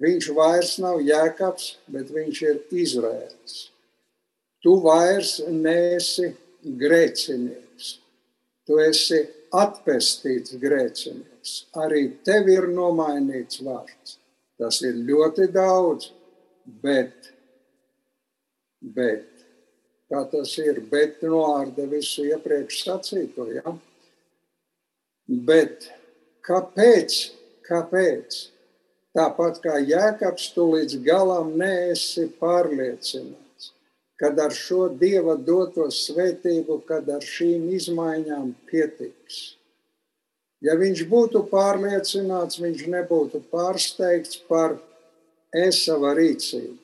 Viņš 0.02 0.30
vairs 0.34 0.78
nav 0.82 1.04
Jēkabs, 1.06 1.76
bet 1.94 2.10
viņš 2.10 2.42
ir 2.48 2.64
Izraēls. 2.84 3.60
Tu 4.62 4.74
vairs 4.84 5.40
neesi 5.50 6.30
grēcinieks, 6.62 7.88
tu 8.68 8.78
esi 8.84 9.22
atpestīts 9.58 10.56
grēcinieks. 10.62 11.54
Arī 11.82 12.04
tev 12.26 12.50
ir 12.52 12.70
nomainīts 12.70 13.64
vārds. 13.66 14.18
Tas 14.62 14.78
ir 14.86 15.00
ļoti 15.08 15.48
daudz, 15.50 16.12
bet, 16.84 17.32
bet, 18.82 19.26
kā 20.12 20.22
tas 20.30 20.54
ir, 20.62 20.84
bet 20.92 21.24
noārda 21.26 21.88
visu 21.90 22.28
iepriekš 22.30 22.84
sacīto, 22.86 23.48
ja? 23.56 23.74
Bet 25.26 25.90
kāpēc, 26.46 27.18
kāpēc? 27.66 28.42
Tāpat 29.18 29.58
kā 29.66 29.80
Jēkabs, 29.84 30.52
tu 30.56 30.70
līdz 30.72 31.02
galam 31.04 31.56
neesi 31.60 32.30
pārliecināts, 32.40 33.51
kad 34.22 34.38
ar 34.40 34.54
šo 34.54 34.86
Dieva 35.02 35.34
doto 35.36 35.88
svētību, 35.90 36.84
kad 36.86 37.08
ar 37.10 37.24
šīm 37.26 37.72
izmaiņām 37.74 38.52
pietiks. 38.70 39.40
Ja 40.62 40.76
viņš 40.78 41.08
būtu 41.10 41.42
pārliecināts, 41.50 42.60
viņš 42.62 42.84
nebūtu 42.94 43.42
pārsteigts 43.50 44.44
par 44.46 44.78
esava 45.58 46.14
rīcību. 46.20 46.78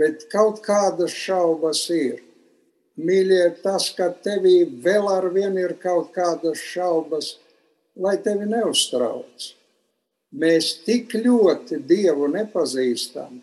Bet 0.00 0.24
kaut 0.32 0.62
kādas 0.64 1.12
šaubas 1.12 1.84
ir. 1.92 2.22
Mīļie, 2.98 3.44
tas, 3.62 3.90
ka 3.94 4.08
tevī 4.24 4.62
vēl 4.84 5.06
ar 5.12 5.28
vienu 5.34 5.60
ir 5.60 5.76
kaut 5.82 6.08
kādas 6.16 6.64
šaubas, 6.72 7.34
lai 8.00 8.16
tevi 8.24 8.48
neuztrauc. 8.48 9.52
Mēs 10.40 10.72
tik 10.88 11.14
ļoti 11.20 11.78
Dievu 11.88 12.26
nepazīstam, 12.32 13.38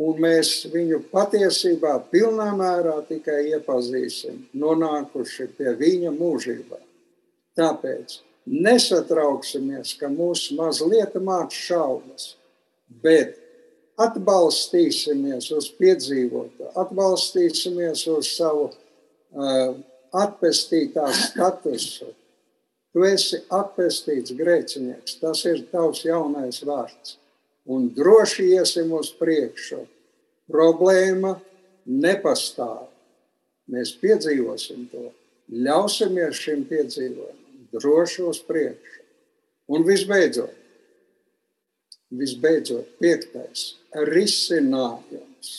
un 0.00 0.20
mēs 0.20 0.52
viņu 0.72 1.00
patiesībā 1.12 1.94
pilnā 2.10 2.50
mērā 2.58 2.96
tikai 3.08 3.44
iepazīsim, 3.52 4.48
nonākuši 4.58 5.48
pie 5.58 5.74
viņa 5.78 6.12
mūžībā. 6.16 6.80
Tāpēc 7.54 8.18
nesatrauksimies, 8.50 9.94
ka 10.00 10.10
mūs 10.10 10.48
mazliet 10.58 11.14
māca 11.22 11.54
šaubas, 11.54 12.34
bet 13.02 13.38
atbalstīsimies 14.00 15.52
uz 15.54 15.70
piedzīvoto, 15.78 16.72
atbalstīsimies 16.82 18.04
uz 18.10 18.34
savu 18.34 18.68
uh, 18.72 19.76
atpestītā 20.14 21.06
statusu. 21.14 22.10
Tu 22.94 23.02
esi 23.06 23.40
atpestīts 23.50 24.34
grēcinieks, 24.38 25.18
tas 25.22 25.42
ir 25.50 25.64
tavs 25.72 26.04
jaunais 26.06 26.60
vārds. 26.66 27.16
Un 27.64 27.88
droši 27.96 28.50
iesim 28.58 28.92
uz 28.92 29.08
priekšu. 29.16 29.86
Problēma 30.52 31.38
nepastāv. 31.88 32.90
Mēs 33.72 33.94
piedzīvosim 34.00 34.88
to, 34.92 35.08
ļausimies 35.48 36.36
šim 36.36 36.66
piedzīvojumam 36.68 37.44
droši 37.72 38.22
uz 38.22 38.40
priekšu. 38.44 39.00
Un 39.72 39.84
visbeidzot, 39.86 40.52
visbeidzot, 42.12 42.90
piektais 43.00 43.70
risinājums. 44.10 45.52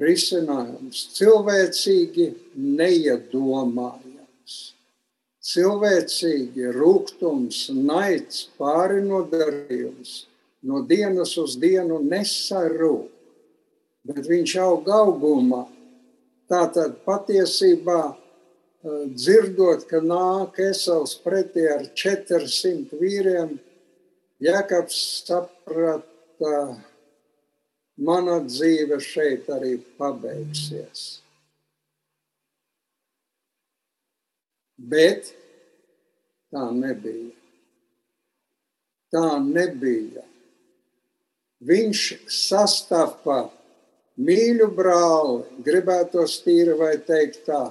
Risinājums 0.00 1.00
cilvēcīgi 1.16 2.28
neiedomājams. 2.54 4.60
Cilvēcīgi 5.40 6.68
rūkums, 6.76 7.70
naids, 7.72 8.42
pārinodarījums 8.60 10.26
no 10.68 10.82
dienas 10.84 11.32
uz 11.40 11.54
dienu 11.56 12.02
nesarūk, 12.04 13.08
bet 14.04 14.28
viņš 14.28 14.56
aug 14.60 14.90
augumā. 14.92 15.62
Tātad 16.50 16.98
patiesībā 17.06 18.02
dzirdot, 18.82 19.86
ka 19.88 20.02
nāk 20.04 20.60
Esauls 20.64 21.16
pretī 21.24 21.64
ar 21.72 21.88
400 21.94 23.00
vīriem, 23.00 23.56
Jēkabs 24.40 25.00
saprata, 25.28 26.54
mana 28.00 28.38
dzīve 28.44 28.96
šeit 29.04 29.50
arī 29.52 29.74
pabeigsies. 30.00 31.20
Bet 34.80 35.28
tā 36.50 36.70
nebija. 36.72 37.34
Tā 39.10 39.38
nebija. 39.42 40.24
Viņš 41.60 42.02
sastapa 42.32 43.42
mīļu 44.20 44.70
brāli, 44.76 45.42
gribētu 45.66 46.18
to 46.18 46.26
stīri 46.30 46.76
vai 46.78 46.94
teikt 47.04 47.44
tā, 47.48 47.62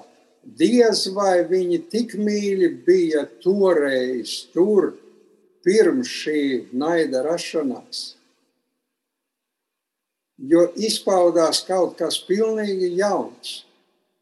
diez 0.43 1.07
vai 1.15 1.41
viņi 1.49 1.79
tik 1.89 2.15
mīļi 2.19 2.69
bija 2.85 3.25
toreiz, 3.41 4.35
tur, 4.53 4.93
pirms 5.65 6.11
šī 6.21 6.43
naida 6.71 7.23
rašanās. 7.25 8.03
Jo 10.39 10.69
izpaudās 10.79 11.65
kaut 11.67 11.97
kas 11.99 12.21
pilnīgi 12.23 12.93
jauns. 12.99 13.63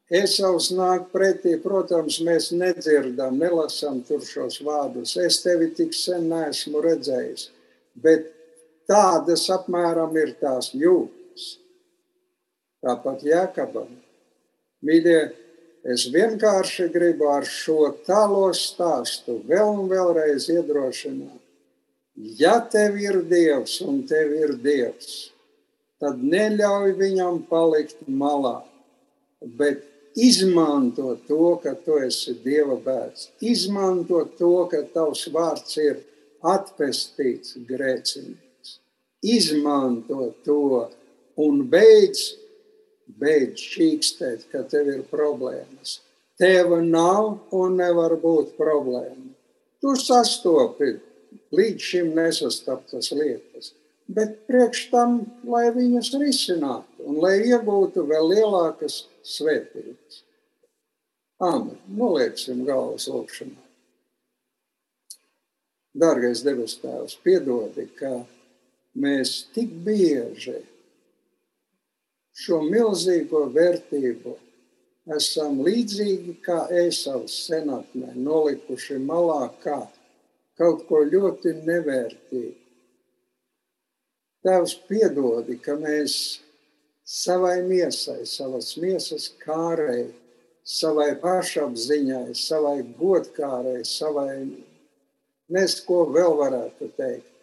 Esaus 0.08 0.70
nāk 0.72 1.10
pretī, 1.12 1.58
protams, 1.60 2.22
mēs 2.24 2.54
nedzirdam, 2.56 3.36
nelasām 3.42 4.00
tur 4.08 4.24
šos 4.24 4.62
vārdus. 4.64 5.18
Es 5.20 5.42
tevi 5.44 5.72
tik 5.76 5.92
sen 5.98 6.30
neesmu 6.32 6.84
redzējis, 6.86 7.50
bet 8.00 8.30
tādas 8.88 9.50
apmēram 9.52 10.16
ir 10.16 10.32
tās 10.40 10.72
jūtas. 10.72 11.58
Tāpat 12.86 13.26
Jākabam. 13.28 13.92
Mīļie, 14.88 15.20
Es 15.88 16.04
vienkārši 16.12 16.90
gribu 16.92 17.30
ar 17.32 17.46
šo 17.48 17.94
tālo 18.04 18.50
stāstu 18.52 19.38
vēl 19.48 19.70
un 19.72 19.86
vēlreiz 19.88 20.50
iedrošināt. 20.52 21.40
Ja 22.42 22.58
tev 22.60 22.98
ir 23.00 23.22
dievs 23.30 23.78
un 23.86 24.02
tev 24.10 24.34
ir 24.36 24.58
dievs, 24.60 25.30
tad 26.02 26.20
neļauj 26.20 26.92
viņam 27.00 27.40
palikt 27.48 28.04
malā, 28.10 28.58
bet 29.40 29.87
izmanto 30.18 31.16
to, 31.28 31.56
ka 31.64 31.76
tu 31.86 32.00
esi 32.02 32.34
dieva 32.44 32.76
bērns. 32.82 33.30
Izmanto 33.42 34.24
to, 34.40 34.52
ka 34.72 34.82
tavs 34.94 35.28
vārds 35.34 35.78
ir 35.84 36.02
atpestīts 36.42 37.58
grēcinieks. 37.70 38.78
Izmanto 39.38 40.32
to 40.46 40.88
un 41.46 41.64
beidz 41.70 42.28
beidz 43.16 43.64
čīkstēt, 43.74 44.48
ka 44.52 44.64
tev 44.70 44.90
ir 44.92 45.04
problēmas. 45.12 46.00
Tev 46.38 46.76
nav 46.84 47.54
un 47.56 47.78
nevar 47.80 48.18
būt 48.22 48.56
problēma. 48.60 49.32
Tu 49.82 49.94
sastopi 50.02 50.92
līdz 51.56 51.88
šim 51.90 52.12
nesastaptas 52.18 53.12
lietas, 53.16 53.72
bet 54.08 54.40
priekš 54.48 54.88
tam, 54.92 55.20
lai 55.44 55.68
viņas 55.76 56.14
risinātu 56.22 57.08
un 57.08 57.20
lai 57.24 57.38
iegūtu 57.48 58.06
vēl 58.08 58.32
lielākas 58.34 59.04
svētības. 59.28 60.24
Amen. 61.44 61.78
Nolieksim 61.94 62.64
galvas 62.66 63.08
lūkšanā. 63.12 63.62
Dārgais 65.98 66.44
debes 66.46 66.78
tēvs, 66.82 67.18
piedodi, 67.26 67.88
ka 67.98 68.20
mēs 68.98 69.48
tik 69.54 69.72
bieži 69.86 70.60
šo 72.38 72.60
milzīgo 72.66 73.48
vērtību 73.54 74.36
esam 75.18 75.62
līdzīgi 75.66 76.38
kā 76.46 76.66
Ēsavas 76.84 77.34
senatnē, 77.48 78.14
nolikuši 78.14 79.00
malā 79.02 79.48
kā 79.64 79.80
kaut 80.60 80.86
ko 80.90 81.04
ļoti 81.08 81.54
nevērtīgu. 81.66 82.67
Tēvs 84.46 84.76
piedodi, 84.88 85.58
ka 85.62 85.76
mēs 85.80 86.40
savai 87.08 87.62
miesai, 87.66 88.26
savas 88.30 88.76
miesas 88.82 89.30
kārei, 89.42 90.10
savai 90.68 91.14
pašapziņai, 91.22 92.36
savai 92.36 92.82
godkārai, 93.00 93.82
savai 93.88 94.34
nes, 95.50 95.80
ko 95.88 96.04
vēl 96.12 96.36
varētu 96.42 96.92
teikt. 97.00 97.34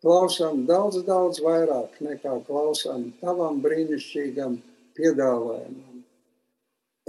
Klausām 0.00 0.64
daudz, 0.64 1.02
daudz 1.04 1.42
vairāk 1.44 1.98
nekā 2.00 2.38
klausām 2.46 3.10
tavam 3.20 3.60
brīnišķīgam 3.60 4.56
piedāvājumam. 4.96 6.00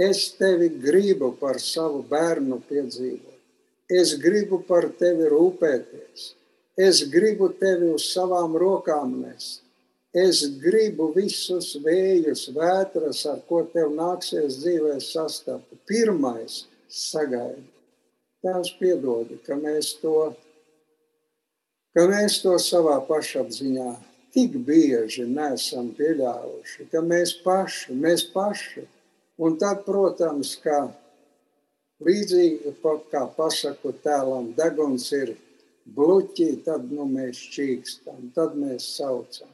Es 0.01 0.25
tevi 0.35 0.67
gribu 0.81 1.31
par 1.39 1.59
savu 1.63 2.01
bērnu 2.09 2.59
piedzīvot. 2.67 3.39
Es 3.91 4.15
gribu 4.19 4.59
par 4.67 4.89
tevi 4.99 5.27
rūpēties. 5.31 6.31
Es 6.77 7.03
gribu 7.11 7.49
tevi 7.59 7.89
uz 7.91 8.05
savām 8.13 8.55
rokām 8.55 9.17
nest. 9.21 9.61
Es 10.11 10.43
gribu 10.59 11.09
visus 11.15 11.73
vējus, 11.83 12.49
vētras, 12.55 13.25
ar 13.31 13.39
ko 13.47 13.61
tev 13.73 13.91
nāksies 13.95 14.59
dzīvē 14.59 14.97
sastapt. 15.03 15.71
Pirmais 15.87 16.65
sagaidi. 16.87 17.67
Tēvs 18.43 18.71
piedodi, 18.79 19.37
ka 19.45 19.55
mēs 19.55 19.93
to, 20.01 20.33
ka 21.95 22.07
mēs 22.09 22.39
to 22.43 22.57
savā 22.59 22.97
pašapziņā 23.07 23.91
tik 24.33 24.55
bieži 24.65 25.27
nesam 25.27 25.91
pieļāvuši, 25.95 26.87
ka 26.91 27.03
mēs 27.05 27.35
paši, 27.43 27.93
mēs 27.93 28.25
paši. 28.33 28.87
Un 29.41 29.55
tad, 29.61 29.85
protams, 29.85 30.55
kā 30.63 30.87
līdzīgi 32.03 32.75
kā 33.11 33.23
pasaku 33.37 33.93
tēlam, 34.03 34.51
deguns 34.57 35.07
ir 35.15 35.35
bluķī, 35.85 36.51
tad 36.65 36.91
nu, 36.91 37.07
mēs 37.09 37.39
čīkstam, 37.55 38.29
tad 38.35 38.55
mēs 38.59 38.85
saucam 38.97 39.51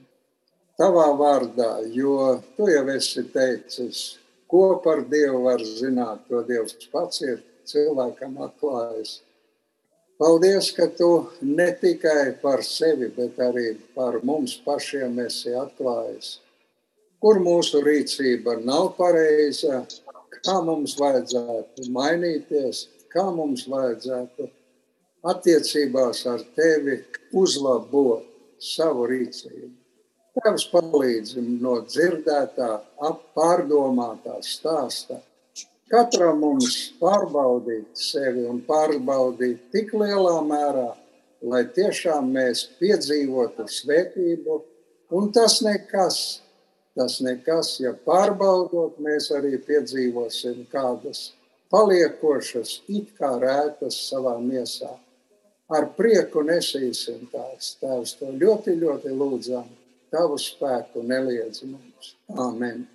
tavā 0.78 1.08
vārdā, 1.18 1.72
jo 1.90 2.38
tu 2.56 2.70
jau 2.70 2.86
esi 2.94 3.24
teicis, 3.34 4.18
ko 4.48 4.78
par 4.84 5.04
Dievu 5.10 5.44
var 5.48 5.64
zināt, 5.66 6.28
to 6.30 6.44
Dievs 6.48 6.90
pats 6.92 7.24
ir 7.26 7.42
cilvēkam 7.68 8.38
atklājis. 8.46 9.22
Paldies, 10.18 10.72
ka 10.74 10.88
tu 10.98 11.28
ne 11.46 11.68
tikai 11.82 12.38
par 12.42 12.64
sevi, 12.66 13.10
bet 13.14 13.38
arī 13.42 13.76
par 13.98 14.20
mums 14.26 14.56
pašiem 14.66 15.20
esi 15.26 15.54
atklājis. 15.54 16.38
Kur 17.22 17.42
mūsu 17.42 17.82
rīcība 17.86 18.58
nav 18.66 18.94
pareiza, 18.98 19.84
kā 20.46 20.58
mums 20.66 20.96
vajadzētu 20.98 21.90
mainīties, 21.94 22.86
kā 23.14 23.26
mums 23.34 23.66
vajadzētu 23.70 24.50
attiecībās 25.32 26.24
ar 26.30 26.44
tevi 26.56 27.02
uzlabot 27.36 28.26
savu 28.62 29.08
rīcību. 29.12 29.74
Tēvs 30.38 30.68
palīdz 30.70 31.38
no 31.64 31.80
dzirdētā, 31.88 32.70
pārdomātā 33.38 34.38
stāstā. 34.46 35.18
Katram 35.90 36.42
mums 36.44 36.76
pārbaudīt 37.00 37.96
sevi 37.98 38.44
un 38.46 38.60
pārbaudīt 38.68 39.70
tik 39.74 39.94
lielā 39.98 40.36
mērā, 40.46 40.90
lai 41.42 41.64
tiešām 41.78 42.28
mēs 42.36 42.66
piedzīvotu 42.82 43.66
svētību. 43.72 44.60
Un 45.18 45.32
tas 45.32 45.62
nekas, 45.64 46.20
tas 46.98 47.18
nekas, 47.24 47.78
ja 47.80 47.96
pārbaudot, 48.06 49.00
mēs 49.00 49.32
arī 49.34 49.56
piedzīvosim 49.64 50.66
kādas 50.74 51.32
paliekošas, 51.72 52.82
it 52.92 53.16
kā 53.18 53.34
rētas 53.42 53.98
savā 54.10 54.38
miesā. 54.44 54.92
Ar 55.68 55.90
prieku 55.98 56.46
nesīsim 56.48 57.26
tās, 57.32 57.74
tēvs, 57.82 58.14
to 58.22 58.30
ļoti, 58.32 58.78
ļoti 58.80 59.12
lūdzam 59.12 59.68
tavu 60.14 60.38
spēku 60.40 61.04
neliedz 61.04 61.66
mums. 61.68 62.14
Āmen! 62.32 62.86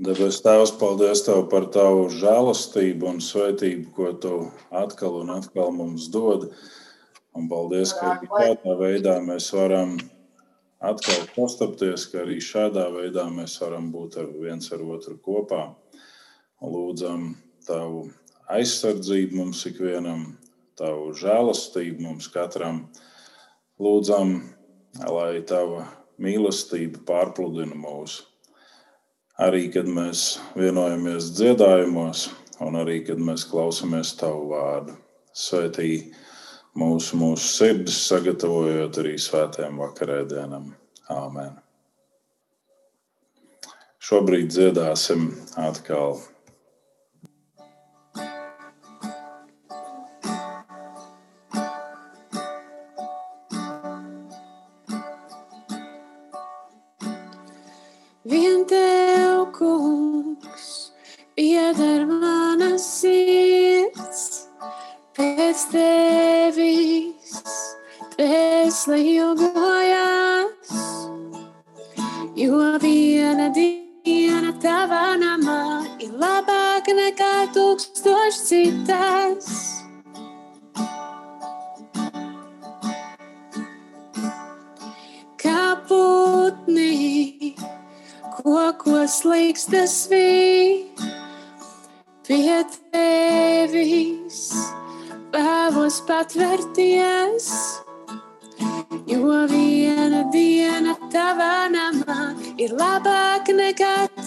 Debes 0.00 0.38
Tēvs, 0.44 0.72
paldies 0.80 1.20
Tev 1.26 1.42
par 1.52 1.66
Tavu 1.72 2.06
žēlastību 2.12 3.08
un 3.08 3.18
svētību, 3.24 3.90
ko 3.96 4.12
Tu 4.16 4.36
atkal 4.82 5.18
un 5.22 5.32
atkal 5.34 5.72
mums 5.76 6.08
dod. 6.12 6.50
Un 7.36 7.48
paldies, 7.48 7.92
ka 7.96 8.14
arī 8.14 8.28
tādā 8.32 8.76
veidā 8.80 9.18
mēs 9.24 9.50
varam 9.56 9.98
atkal 10.80 11.24
pastapties, 11.34 12.06
ka 12.12 12.24
arī 12.24 12.40
šādā 12.40 12.86
veidā 12.94 13.26
mēs 13.32 13.58
varam 13.60 13.90
būt 13.92 14.16
ar 14.22 14.32
viens 14.40 14.72
ar 14.72 14.84
otru 14.96 15.16
kopā. 15.20 15.66
Lūdzam 16.64 17.34
Tavu 17.68 18.08
aizsardzību 18.50 19.36
mums 19.36 19.60
ikvienam, 19.68 20.24
Tavu 20.80 21.12
žēlastību 21.20 22.06
mums 22.08 22.30
katram. 22.32 22.86
Lūdzam 23.80 24.38
lai 24.98 25.42
tava 25.46 25.86
mīlestība 26.20 27.02
pārpludina 27.06 27.76
mūs. 27.76 28.20
Arī 29.40 29.70
kad 29.72 29.88
mēs 29.88 30.40
vienojamies 30.56 31.30
dziedājumos, 31.36 32.28
un 32.60 32.76
arī 32.76 33.00
kad 33.06 33.20
mēs 33.20 33.46
klausāmies 33.48 34.12
tavu 34.20 34.50
vārdu. 34.50 34.96
Svētī 35.32 36.12
mūsu, 36.76 37.16
mūsu 37.16 37.46
sirdis, 37.54 38.02
sagatavojot 38.10 38.98
arī 39.00 39.16
svētiem 39.16 39.80
vakarēdienam. 39.80 40.74
Āmen! 41.10 41.56
Šobrīd 44.00 44.50
dziedāsim 44.50 45.30
atkal 45.60 46.18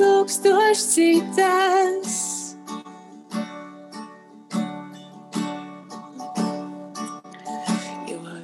nekā 0.03 0.27
tūkstoš 0.27 0.79
citas. 0.93 2.13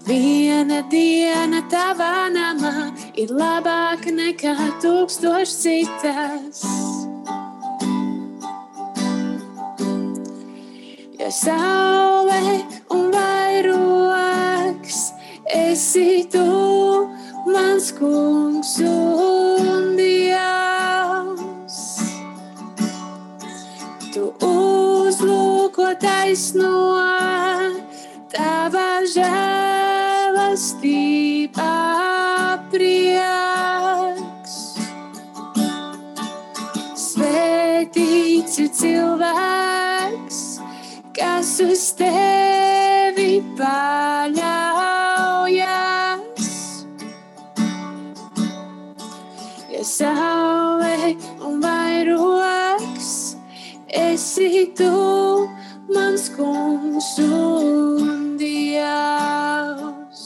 Viena 0.07 0.81
diena 0.89 1.61
tavā 1.69 2.29
namā 2.33 2.91
ir 3.15 3.29
labāka 3.29 4.11
nekā 4.11 4.55
tūkstoš 4.81 5.49
citas. 5.63 6.63
Ja 11.19 11.29
saule 11.29 12.63
un 12.89 13.11
vairoks 13.13 14.99
esi 15.53 16.25
tu, 16.31 16.47
mans 17.45 17.91
kungs 17.99 18.79
un 18.79 18.98
uzlūko 26.29 26.29
taisno, 26.29 27.01
tava 28.29 29.01
žēlastībā 29.09 31.73
prieks. 32.69 34.77
Svētīts 36.93 38.61
ir 38.61 38.69
cilvēks, 38.77 40.61
kas 41.17 41.49
uz 41.65 41.97
tevi 41.97 43.41
paļaujas. 43.57 44.37
Ja 49.73 49.81
saule 49.95 51.17
un 51.41 51.57
vairoks, 51.65 53.33
esi 53.89 54.69
tu 54.77 55.28
consum 56.39 58.37
Dievs. 58.39 60.23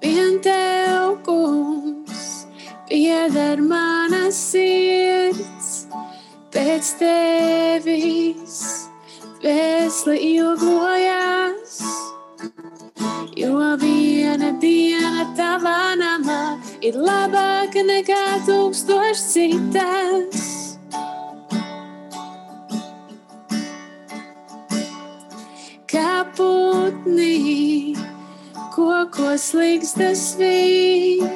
Vien 0.00 0.38
tev, 0.42 1.18
kungs, 1.26 2.46
pieder 2.86 3.58
mana 3.62 4.30
sirds, 4.30 5.88
pēc 6.54 6.92
tevis 7.02 8.60
vēsli 9.42 10.16
ilgojas, 10.36 11.82
jo 13.38 13.58
viena 13.82 14.52
diena 14.62 15.26
tavā 15.38 15.96
namā 15.98 16.42
ir 16.82 16.94
labāka 16.94 17.82
nekā 17.90 18.24
tūkstoš 18.46 19.26
citas. 19.34 20.67
Kā 25.88 26.20
putni, 26.36 27.96
kokos 28.74 29.46
līgstas 29.56 30.34
vīri 30.36 31.30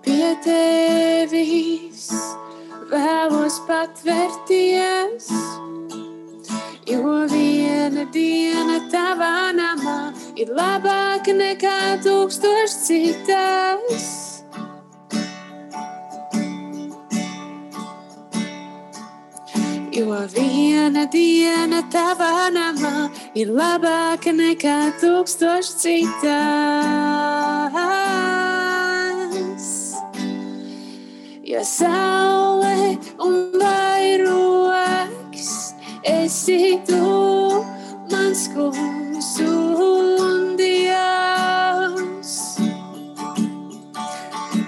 pie 0.00 0.30
tevis 0.46 2.06
vēlos 2.88 3.60
patvērties, 3.68 5.28
jo 6.88 7.20
viena 7.34 8.08
diena 8.16 8.80
tavā 8.88 9.52
namā 9.60 10.00
ir 10.40 10.56
labāka 10.56 11.36
nekā 11.36 11.78
tūkstoš 12.08 12.80
citas. 12.88 14.31
Jo 19.92 20.22
viena 20.32 21.02
diena 21.12 21.82
tavā 21.92 22.48
namā 22.48 23.10
ir 23.36 23.50
labāka 23.52 24.32
nekā 24.32 24.96
tūkstoš 25.02 25.68
citas. 25.82 26.32
Jo 31.44 31.60
saule 31.68 32.96
un 33.20 33.52
vairoks 33.60 35.50
esi 36.08 36.80
tu, 36.88 37.60
mans 38.08 38.48
kungs 38.56 39.30
un 39.44 40.56
dievs. 40.56 42.32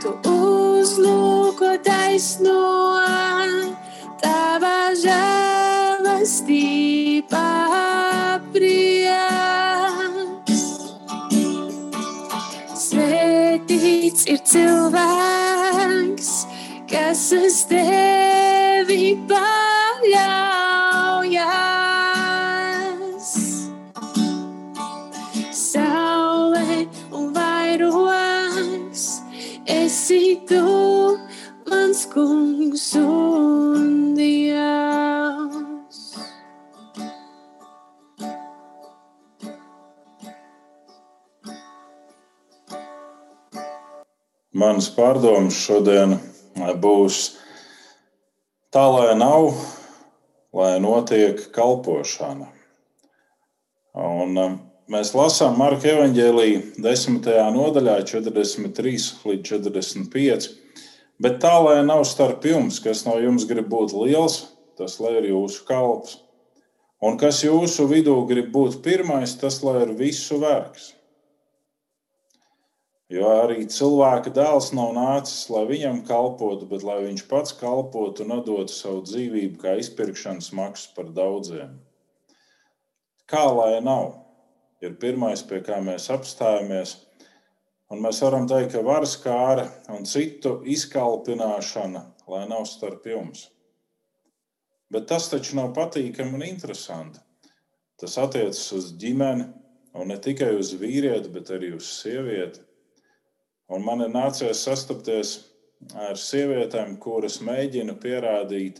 Tu 0.04 0.12
uzlūko 0.36 1.80
taisno, 1.88 2.93
cilvēks, 14.54 16.30
kas 16.90 17.22
uz 17.34 17.56
tevi 17.70 19.16
paļaujas. 19.30 20.52
Saule 25.58 26.86
un 27.10 27.32
vairogs, 27.34 29.04
esi 29.80 30.24
tu, 30.46 30.62
mans 31.70 32.06
kungs 32.14 32.92
un 33.02 34.14
dievs. 34.20 35.03
Manas 44.54 44.86
pārdomas 44.94 45.56
šodien 45.58 46.12
būs 46.78 47.16
tā, 48.70 48.84
lai 48.86 49.16
nav, 49.18 49.48
lai 50.54 50.76
notiek 50.78 51.40
kalpošana. 51.56 52.46
Un, 53.98 54.38
um, 54.38 54.54
mēs 54.94 55.10
lasām 55.18 55.58
Marka 55.58 55.90
evanģēlīja 55.96 56.62
10. 56.86 57.26
nodaļā, 57.56 57.98
43 58.06 59.26
līdz 59.26 59.50
45. 59.50 60.48
Bet 61.18 61.42
tā, 61.42 61.56
lai 61.58 61.80
nav 61.82 62.06
starp 62.06 62.46
jums, 62.46 62.78
kas 62.82 63.02
no 63.08 63.18
jums 63.18 63.50
grib 63.50 63.66
būt 63.74 63.98
liels, 63.98 64.44
tas 64.78 65.00
lai 65.02 65.16
ir 65.18 65.32
jūsu 65.32 65.66
kalps. 65.66 66.20
Un 67.02 67.18
kas 67.18 67.42
jūsu 67.42 67.90
vidū 67.90 68.20
grib 68.30 68.54
būt 68.54 68.84
pirmais, 68.86 69.34
tas 69.34 69.64
lai 69.66 69.80
ir 69.82 69.96
visu 69.98 70.38
vergs. 70.38 70.92
Jo 73.14 73.28
arī 73.44 73.62
cilvēka 73.70 74.32
dēls 74.34 74.72
nav 74.74 74.90
nācis, 74.96 75.44
lai 75.52 75.62
viņam 75.68 76.00
kalpotu, 76.08 76.66
bet 76.66 76.82
lai 76.86 76.96
viņš 77.04 77.22
pats 77.30 77.54
kalpotu 77.60 78.24
un 78.24 78.40
dotu 78.46 78.74
savu 78.74 79.04
dzīvību 79.06 79.60
kā 79.60 79.76
izpirkšanas 79.78 80.50
maksu 80.56 80.90
par 80.96 81.12
daudziem. 81.14 81.76
Kā 83.30 83.44
lai 83.54 83.78
nav, 83.84 84.16
ir 84.82 84.96
pirmais, 84.98 85.44
pie 85.46 85.60
kā 85.62 85.78
mēs 85.84 86.08
apstājamies. 86.10 86.96
Un 87.92 88.02
mēs 88.02 88.18
varam 88.24 88.48
teikt, 88.50 88.72
ka 88.74 88.82
varas 88.82 89.14
kāra 89.20 89.68
un 89.94 90.08
citu 90.08 90.56
izkalpināšana, 90.74 92.02
lai 92.32 92.44
nav 92.50 92.66
starp 92.66 93.06
jums. 93.06 93.46
Bet 94.90 95.06
tas 95.12 95.30
taču 95.30 95.60
nav 95.60 95.70
patīkami 95.76 96.34
un 96.34 96.48
interesanti. 96.48 97.22
Tas 98.00 98.18
attiecas 98.18 98.66
uz 98.74 98.90
ģimeni, 98.98 99.46
un 99.94 100.10
ne 100.10 100.18
tikai 100.18 100.54
uz 100.58 100.74
vīrieti, 100.80 101.30
bet 101.30 101.54
arī 101.54 101.76
uz 101.78 101.86
sievieti. 102.00 102.64
Un 103.74 103.82
man 103.82 104.04
ir 104.04 104.10
nācies 104.12 104.60
sastapties 104.62 105.30
ar 105.98 106.18
sievietēm, 106.20 106.94
kuras 107.02 107.40
mēģina 107.42 107.96
pierādīt 107.98 108.78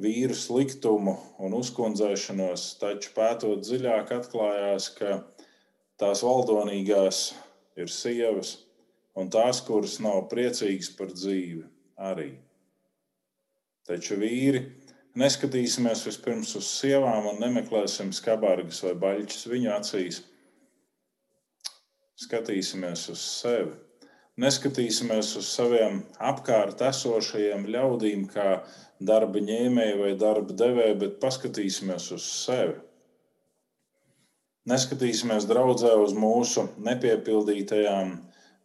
vīru 0.00 0.34
sliktumu 0.34 1.14
un 1.38 1.54
uzkundzēšanos, 1.54 2.64
taču 2.80 3.12
pētot 3.14 3.62
dziļāk, 3.62 4.10
atklājās, 4.16 4.88
ka 4.96 5.20
tās 6.00 6.24
valdonīgās 6.26 7.20
ir 7.78 7.92
sievas, 7.92 8.56
un 9.14 9.30
tās, 9.30 9.60
kuras 9.66 9.98
nav 10.02 10.24
priecīgas 10.32 10.90
par 10.98 11.12
dzīvi, 11.14 11.62
arī. 12.10 12.32
Taču 13.86 14.18
vīri 14.18 14.64
neskatīsimies 15.18 16.02
vispirms 16.08 16.56
uz 16.58 16.72
sievām 16.80 17.28
un 17.30 17.38
nemeklēsim 17.44 18.10
skarbāgas 18.16 18.82
vai 18.86 18.96
baļķis 19.04 19.46
viņu 19.52 19.70
acīs. 19.76 20.20
Skatīsimies 22.20 23.06
uz 23.14 23.22
sevi 23.22 23.78
neskatīsimies 24.40 25.34
uz 25.40 25.48
saviem 25.52 26.00
apkārt 26.30 26.80
esošajiem 26.86 27.66
ļaudīm, 27.74 28.26
kā 28.32 28.60
darba 29.00 29.42
ņēmēji 29.44 29.98
vai 30.00 30.12
darba 30.20 30.56
devēji, 30.56 30.96
bet 31.02 31.18
paskatīsimies 31.22 32.10
uz 32.16 32.26
sevi. 32.44 32.78
Neskatīsimies 34.70 35.48
draudzē 35.48 35.94
uz 35.98 36.12
mūsu 36.16 36.66
nepiepildītajām 36.84 38.12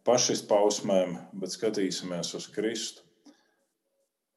pašizpausmēm, 0.06 1.16
bet 1.40 1.54
skatīsimies 1.56 2.34
uz 2.38 2.46
Kristu. 2.52 3.02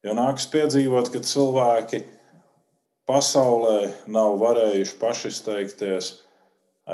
Jo 0.04 0.16
nāks 0.16 0.48
piedzīvot, 0.48 1.12
ka 1.12 1.20
cilvēki 1.20 2.00
pasaulē 3.08 3.90
nav 4.08 4.38
varējuši 4.40 4.96
pašizteikties, 5.00 6.12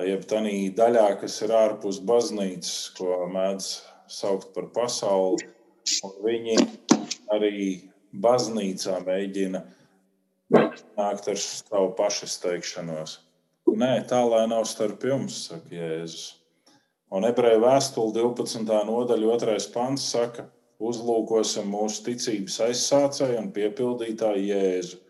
jeb 0.06 0.24
tādā 0.28 0.56
daļā, 0.80 1.06
kas 1.22 1.38
ir 1.46 1.54
ārpus 1.54 2.02
baznīcas, 2.02 2.74
ko 2.98 3.22
mēdz 3.32 3.70
saukt 4.08 4.52
par 4.54 4.70
pasauli. 4.74 5.46
Viņi 6.24 6.56
arī 7.32 7.60
baznīcā 8.22 8.98
mēģina 9.06 9.62
nākt 10.52 11.30
ar 11.30 11.38
savu 11.40 11.92
pašizteikšanos. 11.98 13.20
Nē, 13.66 13.92
tā 14.08 14.22
lai 14.26 14.44
nav 14.50 14.66
starp 14.70 15.02
jums, 15.04 15.46
saka 15.48 15.74
Jēzus. 15.74 16.36
Un 17.14 17.26
ebreju 17.26 17.62
vēstule 17.62 18.14
12. 18.14 18.62
nodaļa, 18.66 19.38
2. 19.42 19.56
pants 19.74 20.06
saka, 20.14 20.46
uzlūkosim 20.82 21.68
mūsu 21.70 22.04
ticības 22.06 22.60
aizsācēju 22.68 23.40
un 23.40 23.50
piepildītāju 23.54 24.46
Jēzu, 24.50 25.00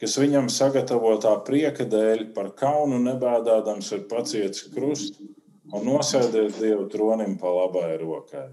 kas 0.00 0.16
viņam 0.20 0.50
sagatavotā 0.52 1.34
prieka 1.46 1.86
dēļ 1.88 2.30
par 2.36 2.52
kaunu 2.58 2.98
nebēdādams 3.04 3.90
ir 3.96 4.06
pacietis 4.10 4.66
krustu 4.74 5.30
un 5.76 5.86
nosēdies 5.86 6.58
Dieva 6.58 6.86
tronim 6.90 7.36
pa 7.40 7.52
labai 7.54 7.94
rokai. 8.00 8.48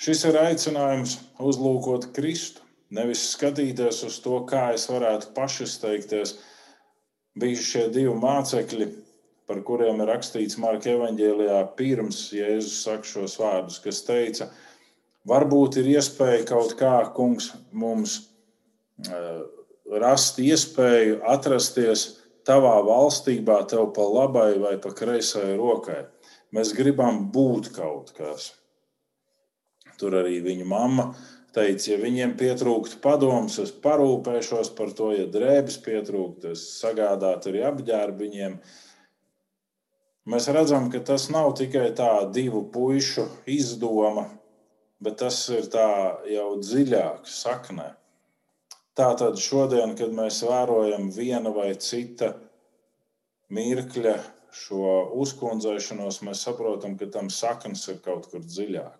Šis 0.00 0.22
ir 0.30 0.38
aicinājums 0.40 1.18
uzlūkot 1.44 2.08
Kristu, 2.16 2.64
nevis 2.96 3.26
skatīties 3.34 4.00
uz 4.06 4.16
to, 4.24 4.38
kā 4.48 4.70
es 4.76 4.86
varētu 4.88 5.34
pašizteikties. 5.36 6.38
Bija 7.40 7.60
šie 7.60 7.84
divi 7.92 8.14
mācekļi, 8.16 8.88
par 9.50 9.60
kuriem 9.66 10.00
ir 10.00 10.08
rakstīts 10.08 10.58
Marka 10.62 10.94
evanģēlijā, 10.94 11.60
pirms 11.76 12.22
Jēzus 12.32 12.80
saka 12.86 13.06
šos 13.06 13.36
vārdus, 13.42 13.78
kas 13.84 14.00
teica, 14.06 14.48
varbūt 15.28 15.80
ir 15.82 15.92
iespēja 15.98 16.46
kaut 16.48 16.72
kā, 16.80 16.94
kungs, 17.16 17.52
mums 17.70 18.16
uh, 19.04 19.44
rast 20.00 20.40
iespēju 20.40 21.20
atrasties 21.28 22.19
tavā 22.48 22.76
valstībā, 22.86 23.60
tev 23.70 23.90
pa 23.96 24.06
labai 24.06 24.54
vai 24.62 24.76
pa 24.82 24.92
kreisai 24.96 25.54
rokai. 25.58 26.04
Mēs 26.54 26.72
gribam 26.74 27.28
būt 27.34 27.70
kaut 27.76 28.10
kas. 28.16 28.50
Tur 30.00 30.16
arī 30.18 30.40
viņa 30.42 30.66
mamma 30.66 31.10
teica, 31.54 31.92
ja 31.92 31.98
viņiem 32.00 32.36
pietrūkst 32.38 33.00
padomus, 33.04 33.58
es 33.62 33.72
parūpēšos 33.84 34.72
par 34.78 34.94
to, 34.96 35.10
ja 35.16 35.26
drēbes 35.30 35.80
pietrūkst, 35.84 36.46
es 36.54 36.64
sagādātu 36.80 37.52
arī 37.52 37.64
apģērbu 37.68 38.24
viņiem. 38.24 38.58
Mēs 40.30 40.50
redzam, 40.54 40.90
ka 40.92 41.00
tas 41.04 41.28
nav 41.32 41.52
tikai 41.58 41.90
tā 41.96 42.12
divu 42.32 42.64
pušu 42.72 43.26
izdoma, 43.50 44.28
bet 45.02 45.18
tas 45.22 45.42
ir 45.52 45.66
tā 45.72 45.90
jau 46.30 46.52
dziļāk 46.60 47.26
saknē. 47.28 47.88
Tātad 49.00 49.38
šodien, 49.40 49.94
kad 49.96 50.10
mēs 50.12 50.42
vērojam 50.44 51.06
viena 51.14 51.48
vai 51.54 51.70
cita 51.80 52.34
mirkļa 53.48 54.16
šo 54.52 54.88
uzkundzēšanos, 55.22 56.18
mēs 56.26 56.42
saprotam, 56.44 56.98
ka 57.00 57.06
tam 57.14 57.30
saknes 57.32 57.86
ir 57.88 58.02
kaut 58.04 58.26
kur 58.28 58.42
dziļāk. 58.44 58.98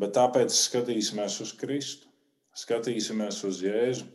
Bet 0.00 0.14
tāpēc 0.16 0.54
skatīsimies 0.54 1.36
uz 1.44 1.52
Kristu, 1.60 2.08
skatīsimies 2.56 3.42
uz 3.44 3.60
Jēzu. 3.66 4.06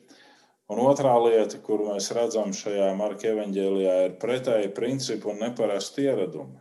Un 0.73 0.81
otrā 0.81 1.13
lieta, 1.21 1.59
kur 1.61 1.83
mēs 1.91 2.09
redzam 2.17 2.55
šajā 2.57 2.87
Marka 2.97 3.29
evanģēlijā, 3.35 3.97
ir 4.07 4.15
pretēji 4.17 4.71
principi 4.73 5.29
un 5.29 5.43
neparasti 5.43 6.07
ieradumi. 6.07 6.57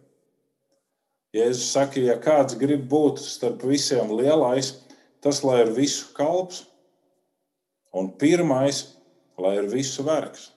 Jēzus 1.32 1.72
saka, 1.72 2.04
ja 2.04 2.18
kāds 2.20 2.58
grib 2.60 2.84
būt 2.92 3.24
starp 3.24 3.64
visiem 3.64 4.12
lielais, 4.18 4.74
tas 5.24 5.40
lai 5.46 5.62
ir 5.62 5.72
visu 5.78 6.10
kalps, 6.18 6.66
un 7.92 8.10
pirmais, 8.18 8.82
lai 9.38 9.56
ir 9.60 9.70
visu 9.72 10.04
vergs. 10.06 10.50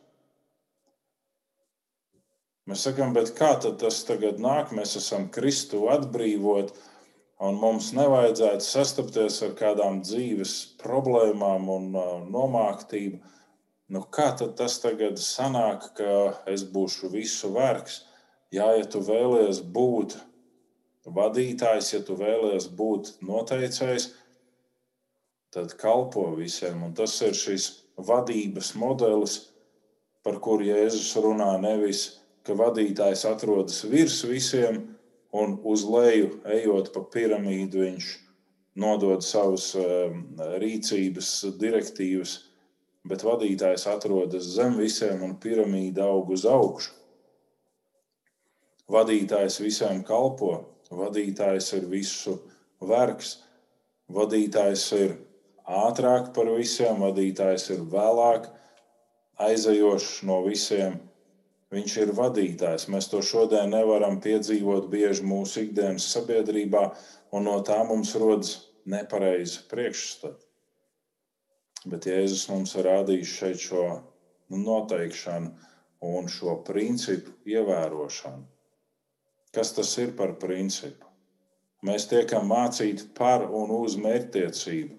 Mēs 2.65 2.81
sakām, 2.87 3.13
bet 3.13 3.29
kā 3.37 3.51
tas 3.61 3.99
tagad 4.07 4.39
nāk? 4.41 4.71
Mēs 4.73 4.95
esam 4.97 5.27
Kristu 5.29 5.83
atbrīvot, 5.93 6.71
un 7.45 7.59
mums 7.61 7.91
nevajadzētu 7.93 8.65
sastapties 8.65 9.37
ar 9.45 9.53
kādām 9.59 9.99
dzīves 10.01 10.55
problēmām 10.81 11.69
un 11.69 11.91
uh, 11.93 12.15
nomāktību. 12.25 13.21
Nu, 13.93 14.01
kā 14.09 14.31
tas 14.33 14.79
tagad 14.81 15.21
sanāk, 15.21 15.91
ka 15.99 16.13
es 16.49 16.63
būšu 16.65 17.11
visu 17.13 17.51
vergs? 17.53 18.01
Jā, 18.55 18.71
ja 18.79 18.87
tu 18.89 19.03
vēlies 19.05 19.61
būt 19.61 20.15
vadītājs, 21.05 21.91
ja 21.93 22.01
tu 22.01 22.15
vēlies 22.17 22.65
būt 22.73 23.19
noteicējs, 23.21 24.09
tad 25.55 25.73
kalpo 25.79 26.27
visiem. 26.35 26.83
Un 26.83 26.93
tas 26.97 27.15
ir 27.23 27.33
šis 27.37 27.71
vadības 27.95 28.73
modelis, 28.75 29.39
par 30.25 30.41
kuru 30.43 30.67
Jēzus 30.67 31.13
runā 31.23 31.53
nevis 31.63 32.09
ka 32.45 32.53
vadītājs 32.57 33.25
atrodas 33.25 33.81
virs 33.89 34.19
visiem, 34.27 34.83
un 35.35 35.57
uz 35.67 35.83
leju 35.89 36.29
ejot 36.57 36.91
pa 36.93 37.01
piramīdu, 37.11 37.81
viņš 37.81 38.09
nodod 38.79 39.23
savas 39.25 39.71
um, 39.79 40.21
rīcības 40.61 41.31
direktīvas, 41.59 42.35
bet 43.09 43.25
vadītājs 43.25 43.87
atrodas 43.89 44.51
zem 44.55 44.77
visiem, 44.79 45.23
un 45.25 45.35
piramīda 45.41 46.05
aug 46.05 46.31
uz 46.35 46.45
augšu. 46.49 46.93
Vadītājs 48.91 49.57
visiem 49.63 50.03
kalpo, 50.05 50.53
vadītājs 50.93 51.71
ir 51.79 51.87
visu 51.89 52.37
vergs, 52.85 53.39
vadītājs 54.13 54.83
ir 54.99 55.15
ātrāk 55.65 56.31
par 56.35 56.51
visiem, 56.55 57.01
vadītājs 57.01 57.69
ir 57.75 57.83
vēlāk 57.91 58.47
aizejošs 59.41 60.23
no 60.29 60.43
visiem 60.45 60.99
Viņš 61.75 61.93
ir 61.99 62.11
vadītājs. 62.15 62.87
Mēs 62.93 63.09
to 63.11 63.19
šodien 63.25 63.73
nevaram 63.73 64.19
piedzīvot 64.23 64.85
bieži 64.91 65.25
mūsu 65.27 65.65
ikdienas 65.65 66.05
sabiedrībā, 66.13 66.83
un 67.35 67.47
no 67.49 67.57
tā 67.67 67.81
mums 67.89 68.13
rodas 68.21 68.53
nepareiza 68.85 69.65
priekšstata. 69.71 70.39
Bet 71.91 72.07
Jēzus 72.09 72.45
mums 72.49 72.75
ir 72.77 72.87
rādījis 72.87 73.33
šeit 73.39 73.63
šo 73.65 73.85
noteikšanu 74.53 75.51
un 76.05 76.29
šo 76.31 76.59
principu 76.67 77.33
ievērošanu. 77.49 78.45
Kas 79.55 79.73
tas 79.75 79.91
ir 80.01 80.13
par 80.17 80.35
principu? 80.41 81.09
Mēs 81.85 82.07
tiekam 82.09 82.47
mācīti 82.49 83.09
par 83.17 83.45
un 83.45 83.73
uz 83.75 83.97
mērķtiecību, 84.01 84.95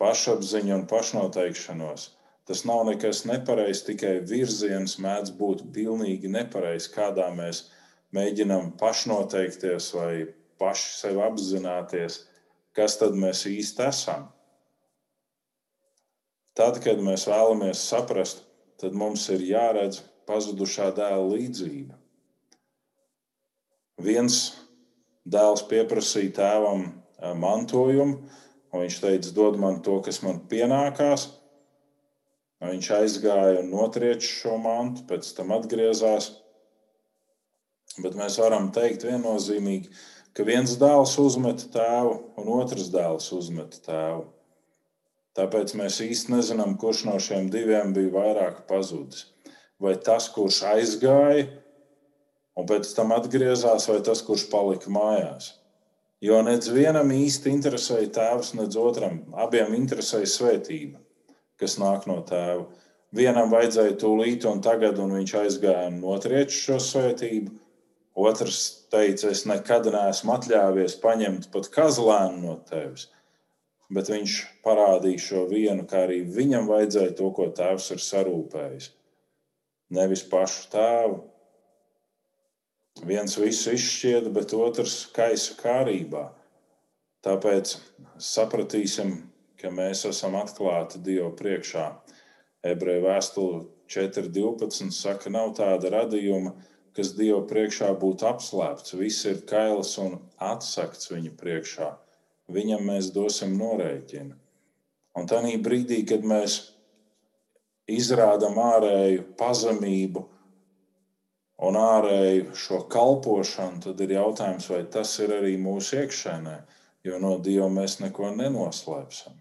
pašapziņu 0.00 0.74
un 0.76 0.86
pašnoteikšanos. 0.90 2.08
Tas 2.48 2.64
nav 2.64 2.86
nekas 2.88 3.26
nepareizs, 3.28 3.84
tikai 3.84 4.14
virziens 4.24 4.96
mēdz 5.04 5.34
būt 5.36 5.66
pilnīgi 5.74 6.30
nepareizs, 6.32 6.88
kādā 6.94 7.28
mēs 7.34 7.66
mēģinām 8.16 8.72
pašnoteikties 8.80 9.90
vai 9.98 10.12
paši 10.58 10.94
sev 11.02 11.20
apzināties, 11.26 12.22
kas 12.72 12.96
tad 13.00 13.18
mēs 13.18 13.44
īsti 13.50 13.84
esam. 13.88 14.28
Tad, 16.58 16.80
kad 16.82 16.98
mēs 17.04 17.28
vēlamies 17.28 17.84
saprast, 17.90 18.42
tad 18.80 18.96
mums 18.96 19.28
ir 19.34 19.44
jāredz 19.44 20.00
pazudušā 20.26 20.88
dēla 20.96 21.28
līdzība. 21.34 21.94
Viens 24.02 24.40
dēls 25.26 25.64
pieprasīja 25.70 26.34
tēvam 26.40 26.84
eh, 26.88 27.34
mantojumu, 27.34 28.22
un 28.72 28.84
viņš 28.84 29.00
teica, 29.02 29.34
dod 29.36 29.58
man 29.60 29.80
to, 29.84 29.98
kas 30.04 30.20
man 30.24 30.40
pienākās. 30.50 31.28
Viņš 32.58 32.90
aizgāja 32.96 33.60
un 33.62 33.70
notriec 33.70 34.24
šo 34.24 34.56
mantu, 34.58 35.04
pēc 35.08 35.28
tam 35.36 35.52
atgriezās. 35.54 36.32
Bet 38.02 38.16
mēs 38.18 38.38
varam 38.42 38.70
teikt 38.74 39.06
viennozīmīgi, 39.06 39.92
ka 40.34 40.46
viens 40.46 40.74
dēls 40.78 41.14
uzmeta 41.22 41.70
tēvu 41.74 42.16
un 42.38 42.50
otrs 42.58 42.90
dēls 42.94 43.30
uzmeta 43.34 43.80
tēvu. 43.86 44.26
Tāpēc 45.38 45.74
mēs 45.78 46.00
īsti 46.02 46.34
nezinām, 46.34 46.74
kurš 46.82 47.04
no 47.06 47.14
šiem 47.22 47.46
diviem 47.50 47.94
bija 47.94 48.10
vairāk 48.16 48.64
pazudis. 48.70 49.28
Vai 49.78 49.94
tas, 50.02 50.26
kurš 50.34 50.64
aizgāja 50.72 51.46
un 52.58 52.66
pēc 52.66 52.90
tam 52.96 53.14
atgriezās, 53.14 53.86
vai 53.86 54.00
tas, 54.02 54.24
kurš 54.26 54.48
palika 54.50 54.90
mājās. 54.90 55.52
Jo 56.24 56.40
nec 56.42 56.66
vienam 56.74 57.12
īsti 57.14 57.52
interesēja 57.54 58.08
tēvs, 58.16 58.54
nec 58.58 58.74
otram. 58.78 59.20
Abiem 59.38 59.76
interesēja 59.78 60.26
svētība 60.26 60.98
kas 61.58 61.78
nāk 61.80 62.06
no 62.08 62.20
tēva. 62.26 62.66
Vienam 63.18 63.50
vajadzēja 63.52 63.96
tūlīt 64.00 64.44
un 64.48 64.60
tagad, 64.64 64.98
un 65.00 65.14
viņš 65.16 65.34
aizgāja 65.42 65.86
un 65.88 66.02
notriec 66.02 66.52
šo 66.52 66.76
svētību. 66.82 67.54
Otrs 68.18 68.58
teica, 68.92 69.30
es 69.30 69.44
nekad 69.46 69.86
neesmu 69.94 70.34
atļāvies 70.34 70.98
paņemt 71.02 71.48
pat 71.54 71.70
kazlēnu 71.74 72.42
no 72.42 72.58
tevis. 72.68 73.06
Bet 73.94 74.10
viņš 74.12 74.34
parādīja 74.66 75.22
šo 75.24 75.44
vienu, 75.48 75.86
kā 75.88 76.04
arī 76.04 76.20
viņam 76.36 76.68
vajadzēja 76.68 77.14
to, 77.16 77.30
ko 77.32 77.48
tēvs 77.56 77.88
ir 77.94 78.02
sarūpējis. 78.04 78.90
Nevis 79.96 80.26
pašu 80.28 80.66
tēvu. 80.74 81.22
Viens 83.06 83.36
visu 83.38 83.74
izšķieda, 83.76 84.30
bet 84.34 84.54
otrs 84.56 85.04
kaisa 85.14 85.54
kārībā. 85.60 86.24
Tāpēc 87.26 87.76
sapratīsim, 88.22 89.12
ka 89.58 89.70
mēs 89.74 90.04
esam 90.08 90.36
atklāti 90.38 91.00
Dievu 91.02 91.30
priekšā. 91.38 91.86
Ebreju 92.66 93.04
vēstule 93.04 93.60
4.12 93.90 94.90
saka, 94.94 95.30
nav 95.30 95.54
tāda 95.58 95.92
radījuma, 95.94 96.54
kas 96.96 97.14
Dievu 97.18 97.44
priekšā 97.50 97.92
būtu 97.98 98.26
apslēpts. 98.28 98.96
Viss 98.98 99.26
ir 99.30 99.44
kails 99.46 99.94
un 100.02 100.18
atsakts 100.42 101.12
viņa 101.12 101.34
priekšā. 101.38 101.92
Viņam 102.50 102.86
mēs 102.90 103.12
dosim 103.14 103.54
norēķinu. 103.60 104.34
Un 105.18 105.26
tādā 105.30 105.54
brīdī, 105.62 106.02
kad 106.08 106.24
mēs 106.26 106.58
izrādām 107.88 108.58
ārēju 108.62 109.24
pazemību 109.38 110.24
un 111.58 111.78
ārēju 111.78 112.54
šo 112.58 112.82
kalpošanu, 112.92 113.82
tad 113.88 114.00
ir 114.04 114.14
jautājums, 114.18 114.68
vai 114.70 114.84
tas 114.92 115.14
ir 115.22 115.34
arī 115.40 115.56
mūsu 115.60 116.02
iekšēnē, 116.02 116.56
jo 117.08 117.18
no 117.22 117.36
Dieva 117.42 117.68
mēs 117.72 117.98
neko 118.02 118.30
nenoslēpsim. 118.36 119.34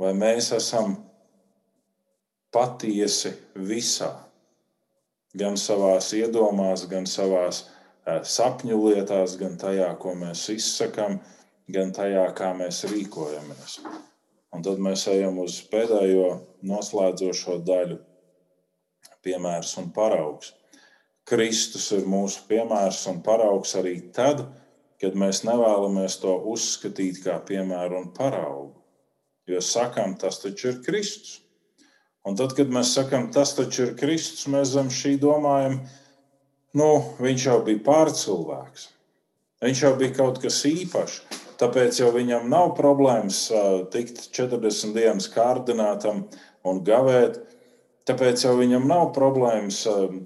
Vai 0.00 0.14
mēs 0.16 0.50
esam 0.56 0.96
patiesi 2.54 3.34
visā, 3.54 4.10
gan 5.34 5.58
savā 5.60 5.98
iedomās, 6.16 6.86
gan 6.90 7.06
savā 7.10 7.46
sapņu 8.04 8.80
lietās, 8.88 9.36
gan 9.40 9.58
tajā, 9.60 9.92
ko 10.00 10.14
mēs 10.18 10.48
izsakām, 10.54 11.20
gan 11.74 11.92
tajā, 11.94 12.24
kā 12.36 12.52
mēs 12.56 12.84
rīkojamies. 12.90 13.78
Un 14.54 14.62
tad 14.62 14.82
mēs 14.82 15.06
ejam 15.10 15.40
uz 15.42 15.58
pēdējo 15.70 16.28
noslēdzošo 16.66 17.58
daļu, 17.66 17.98
piemērs 19.24 19.74
un 19.80 19.90
paraugs. 19.94 20.52
Kristus 21.24 21.88
ir 21.96 22.04
mūsu 22.08 22.44
piemērs 22.48 23.00
un 23.08 23.22
paraugs 23.24 23.72
arī 23.80 23.96
tad, 24.12 24.44
kad 25.00 25.16
mēs 25.18 25.42
nevēlamies 25.48 26.18
to 26.22 26.34
uzskatīt 26.52 27.22
kā 27.24 27.38
piemēru 27.48 28.02
un 28.02 28.10
paraugu. 28.16 28.74
Jo 29.48 29.60
sakām, 29.60 30.14
tas 30.20 30.40
taču 30.40 30.70
ir 30.70 30.82
Kristus. 30.84 31.40
Un 32.24 32.36
tad, 32.40 32.54
kad 32.56 32.70
mēs 32.72 32.94
sakām, 32.96 33.28
tas 33.32 33.52
taču 33.56 33.88
ir 33.88 33.96
Kristus, 34.00 34.46
mēs 34.48 34.72
zem 34.72 34.88
šī 34.88 35.18
domājam, 35.20 35.82
nu, 36.76 36.90
viņš 37.20 37.48
jau 37.50 37.58
bija 37.66 37.82
pārcilvēks. 37.84 38.86
Viņš 39.64 39.82
jau 39.84 39.92
bija 40.00 40.16
kaut 40.16 40.40
kas 40.40 40.62
īpašs. 40.68 41.42
Tāpēc 41.60 42.00
jau 42.00 42.08
viņam 42.12 42.48
nav 42.50 42.72
problēmas 42.78 43.46
tikt 43.92 44.24
40 44.34 44.96
dienas 44.96 45.28
kārdinātam 45.32 46.24
un 46.66 46.80
gavēt. 46.84 47.38
Tāpēc 48.04 48.42
jau 48.44 48.52
viņam 48.58 48.84
nav 48.84 49.06
problēmas 49.16 49.78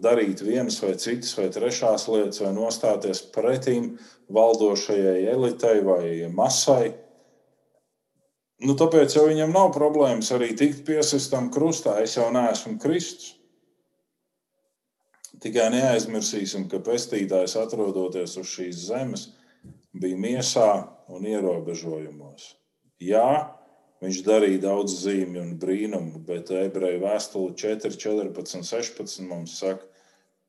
darīt 0.03 0.41
vienas 0.43 0.81
vai 0.83 0.97
citas 0.99 1.37
vai 1.39 1.47
trešās 1.55 2.09
lietas, 2.11 2.41
vai 2.43 2.51
nostāties 2.57 3.21
pretīm 3.35 3.93
valdošajai 4.35 5.29
elitei 5.31 5.85
vai 5.87 6.09
masai. 6.35 6.97
Nu, 8.67 8.75
tāpēc 8.75 9.15
jau 9.15 9.29
viņam 9.29 9.55
nav 9.55 9.71
problēmas 9.77 10.33
arī 10.35 10.51
tikt 10.59 10.83
piesistam 10.89 11.53
krustā. 11.55 12.01
Es 12.03 12.17
jau 12.19 12.27
neesmu 12.35 12.75
Kristus. 12.83 13.37
Tikai 15.39 15.69
neaizmirsīsim, 15.71 16.65
ka 16.67 16.81
pestītājs 16.83 17.55
atrodoties 17.61 18.35
uz 18.41 18.49
šīs 18.57 18.89
zemes, 18.89 19.29
bija 19.95 20.19
miesā 20.19 20.71
un 21.15 21.29
ierobežojumos. 21.31 22.57
Jā, 22.99 23.55
viņš 24.05 24.19
darīja 24.27 24.63
daudz 24.67 24.97
zīmju 25.03 25.43
un 25.43 25.55
brīnumu, 25.61 26.23
bet 26.27 26.53
ebreju 26.55 27.03
vēstule 27.05 27.55
4, 27.59 27.95
14, 27.95 28.63
16 28.67 29.27
mums 29.29 29.57
saka, 29.61 29.87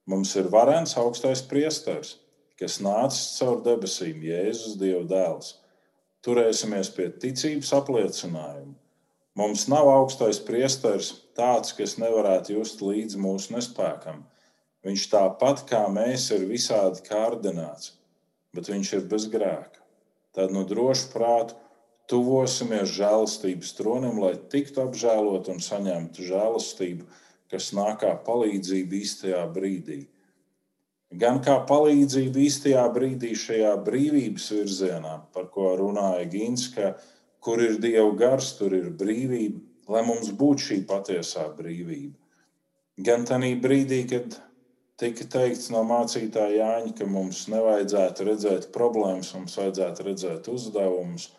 mums 0.09 0.35
ir 0.39 0.49
varens 0.53 0.95
augstais 0.99 1.41
priesteris, 1.45 2.17
kas 2.59 2.79
nācis 2.83 3.39
caur 3.39 3.63
debesīm, 3.65 4.21
Jēzus 4.25 4.77
Dieva 4.81 5.05
dēls. 5.09 5.55
Turēsimies 6.25 6.89
pie 6.91 7.07
ticības 7.21 7.71
apliecinājuma. 7.77 8.75
Mums 9.39 9.69
nav 9.71 9.87
augstais 9.87 10.41
priesteris 10.43 11.13
tāds, 11.37 11.71
kas 11.77 11.95
nevarētu 12.01 12.57
just 12.57 12.81
līdzi 12.83 13.21
mūsu 13.23 13.53
nespēkam. 13.55 14.25
Viņš 14.83 15.05
tāpat 15.11 15.63
kā 15.69 15.85
mēs 15.91 16.29
ir 16.35 16.43
visādi 16.49 17.03
kārdināts, 17.05 17.93
bet 18.55 18.67
viņš 18.71 18.91
ir 18.97 19.07
bez 19.11 19.27
grēka. 19.31 19.79
Tad 20.35 20.51
no 20.55 20.65
drošu 20.67 21.11
prātu 21.13 21.58
tuvosimies 22.09 22.89
žēlastības 22.97 23.73
tronim, 23.77 24.19
lai 24.23 24.35
tiktu 24.51 24.81
apžēlot 24.85 25.49
un 25.53 25.61
saņemtu 25.63 26.25
žēlastību, 26.25 27.05
kas 27.49 27.71
nāk 27.77 28.01
kā 28.03 28.13
palīdzība 28.25 28.97
īstajā 28.99 29.43
brīdī. 29.53 29.99
Gan 31.21 31.39
kā 31.41 31.55
palīdzība 31.69 32.43
īstajā 32.45 32.83
brīdī 32.93 33.31
šajā 33.33 33.71
brīvības 33.85 34.49
virzienā, 34.53 35.15
par 35.33 35.47
ko 35.53 35.71
runāja 35.79 36.27
Gins, 36.29 36.67
ka 36.73 36.93
kur 37.41 37.61
ir 37.65 37.79
Dieva 37.81 38.11
gars, 38.17 38.51
tur 38.59 38.75
ir 38.77 38.91
brīvība, 38.93 39.61
lai 39.89 40.03
mums 40.05 40.29
būtu 40.37 40.67
šī 40.67 40.83
patiesā 40.89 41.47
brīvība. 41.57 42.13
Gan 43.01 43.25
tajā 43.25 43.55
brīdī, 43.63 44.03
kad 44.11 44.37
tika 44.99 45.25
teikts 45.33 45.71
no 45.73 45.81
mācītāja 45.87 46.59
Jāņa, 46.59 46.93
ka 46.99 47.07
mums 47.09 47.45
nevajadzētu 47.49 48.29
redzēt 48.29 48.69
problēmas, 48.75 49.33
mums 49.37 49.57
vajadzētu 49.57 50.07
redzēt 50.09 50.49
uzdevumus. 50.51 51.29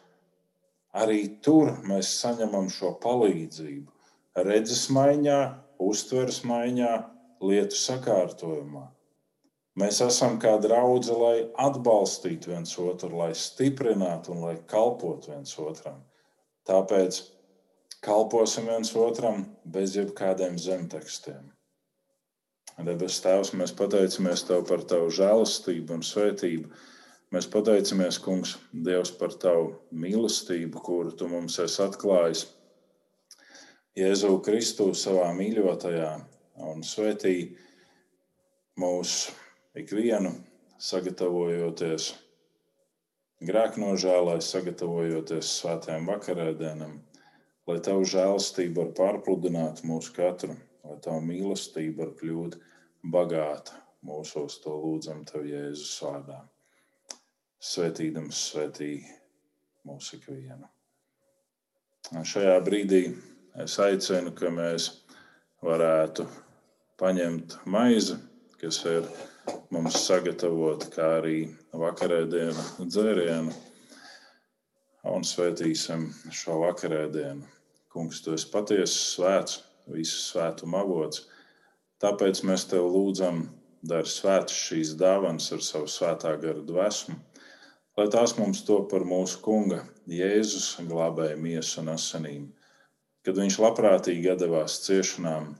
Arī 0.97 1.21
tur 1.45 1.71
mēs 1.87 2.11
saņemam 2.19 2.71
šo 2.73 2.97
palīdzību. 3.03 3.93
Redzes 4.47 4.89
maiņā, 4.95 5.41
uztveres 5.83 6.41
maiņā, 6.47 6.95
lietu 7.47 7.79
sakārtojumā. 7.79 8.89
Mēs 9.79 10.01
esam 10.05 10.37
kā 10.43 10.57
draugi, 10.61 11.13
lai 11.15 11.37
atbalstītu 11.63 12.51
viens 12.51 12.73
otru, 12.83 13.15
lai 13.23 13.31
stiprinātu 13.39 14.35
un 14.35 14.43
lai 14.45 14.57
kalpotu 14.73 15.31
viens 15.31 15.55
otram. 15.63 16.03
Tāpēc 16.69 17.21
kalposim 18.05 18.67
viens 18.69 18.91
otram 18.99 19.47
bez 19.65 19.95
jebkādiem 19.97 20.59
zemtekstiem. 20.59 21.47
Debes 22.85 23.19
Tēvs, 23.23 23.53
mēs 23.61 23.73
pateicamies 23.77 24.43
Tev 24.49 24.65
par 24.69 24.83
Tavu 24.89 25.11
žēlastību 25.13 25.99
un 25.99 26.05
svētību. 26.07 26.71
Mēs 27.31 27.47
pateicamies, 27.47 28.17
Kungs, 28.19 28.57
Dievs, 28.75 29.13
par 29.15 29.37
Tavu 29.39 29.69
mīlestību, 29.95 30.81
kuru 30.83 31.13
Tu 31.15 31.29
mums 31.31 31.61
esi 31.63 31.79
atklājis 31.85 32.49
Jēzu 33.99 34.33
Kristu 34.43 34.89
savā 34.99 35.29
mīļotajā 35.39 36.09
un 36.67 36.83
svētī 36.87 37.35
mūs 38.83 39.15
ikvienu, 39.79 40.35
sagatavojoties 40.91 42.11
grēknožēlai, 43.47 44.39
sagatavojoties 44.43 45.55
svētajam 45.63 46.11
vakarēdienam, 46.11 47.01
lai 47.71 47.81
Tavu 47.87 48.11
žēlastību 48.11 48.83
var 48.83 48.95
pārpludināt 48.99 49.85
mūsu 49.87 50.19
katru, 50.19 50.59
lai 50.83 50.99
Tavu 51.07 51.23
mīlestību 51.31 52.03
var 52.03 52.17
kļūt 52.19 52.59
bagāta 53.15 53.85
mūsos, 54.03 54.59
to 54.65 54.81
lūdzam 54.83 55.23
Tev 55.31 55.47
Jēzus 55.47 56.01
vārdā. 56.03 56.49
Svētīdams, 57.61 58.39
svētī 58.51 58.95
mūsu 59.85 60.17
ikvienu. 60.17 60.65
Šajā 62.25 62.55
brīdī 62.65 63.03
es 63.61 63.75
aicinu, 63.85 64.33
ka 64.33 64.49
mēs 64.49 64.87
varētu 65.61 66.25
paņemt 67.03 67.59
maizi, 67.69 68.17
kas 68.63 68.81
ir 68.89 69.05
mums 69.77 70.01
sagatavota, 70.07 70.89
kā 70.95 71.11
arī 71.19 71.37
vakarēdienu 71.85 72.89
dzērienu, 72.89 73.53
un 75.13 75.29
svētīsim 75.29 76.09
šo 76.33 76.63
vakarēdienu. 76.65 77.45
Kungs, 77.93 78.25
tu 78.25 78.39
esi 78.39 78.49
patiesi 78.49 79.05
svēts, 79.05 79.61
visu 79.93 80.17
svētumu 80.31 80.81
avots. 80.81 81.27
Tāpēc 82.01 82.41
mēs 82.49 82.71
tev 82.73 82.89
lūdzam, 82.89 83.51
dari 83.85 84.09
svētas 84.09 84.57
šīs 84.69 84.97
dāvanas 85.01 85.53
ar 85.53 85.61
savu 85.65 85.89
svētā 85.93 86.35
gara 86.41 86.65
dvēsmu, 86.65 87.21
lai 88.01 88.07
tās 88.09 88.33
mums 88.39 88.63
to 88.65 88.79
par 88.91 89.05
mūsu 89.05 89.43
kunga 89.45 89.83
Jēzus 90.09 90.73
glābēja 90.89 91.37
miesu 91.37 91.83
un 91.83 91.93
asinīm. 91.93 92.47
Kad 93.27 93.37
viņš 93.37 93.59
labprātīgi 93.61 94.37
devās 94.41 94.79
ciešanām 94.87 95.51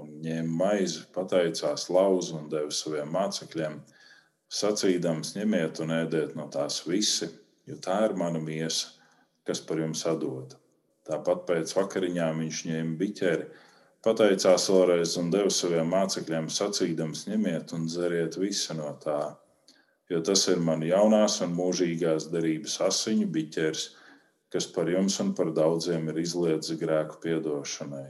un 0.00 0.12
ņēma 0.24 0.56
maizi, 0.62 1.04
pateicās 1.14 1.90
lauzu 1.92 2.38
un 2.38 2.48
deva 2.52 2.72
saviem 2.72 3.12
mācekļiem, 3.12 3.76
sacīdams, 4.60 5.34
ņemiet 5.36 5.82
un 5.84 5.92
ēdiet 6.00 6.32
no 6.38 6.48
tās 6.52 6.80
visi, 6.88 7.28
jo 7.68 7.76
tā 7.84 8.00
ir 8.08 8.16
mana 8.16 8.40
miesa, 8.40 8.94
kas 9.44 9.60
par 9.60 9.84
jums 9.84 10.06
atdod. 10.08 10.56
Tāpat 11.06 11.44
pēc 11.50 11.76
vakariņām 11.76 12.40
viņš 12.46 12.64
ņēma 12.70 12.96
biķeri 13.04 13.50
Pateicās 14.00 14.64
vēlreiz 14.72 15.18
un 15.20 15.26
deva 15.28 15.50
saviem 15.52 15.90
mācekļiem, 15.92 16.46
sacīdams, 16.48 17.26
ņemiet 17.28 17.74
un 17.76 17.82
dzeriet 17.84 18.38
visu 18.40 18.72
no 18.78 18.94
tā, 19.02 19.18
jo 20.10 20.20
tas 20.26 20.46
ir 20.52 20.60
man 20.66 20.82
jaunās 20.86 21.38
un 21.44 21.54
mūžīgās 21.56 22.28
derības 22.32 22.76
asiņu 22.88 23.28
biķers, 23.36 23.86
kas 24.50 24.66
par 24.74 24.90
jums 24.90 25.20
un 25.22 25.32
par 25.38 25.52
daudziem 25.54 26.10
ir 26.10 26.20
izliedz 26.24 26.72
grēku 26.80 27.20
piedošanai. 27.22 28.08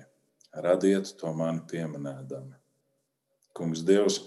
Radiet 0.64 1.12
to 1.20 1.32
mani 1.36 1.62
pieminēdami. 1.70 2.56
Kungs, 3.54 3.84
Dievs, 3.86 4.22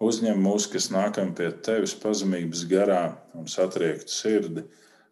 uzņem 0.00 0.38
mūs, 0.40 0.68
kas 0.72 0.88
nākam 0.94 1.34
pie 1.36 1.50
tevis 1.66 1.96
pazemības 2.00 2.62
garā 2.70 3.02
un 3.34 3.50
satriektu 3.50 4.12
sirdi, 4.12 4.64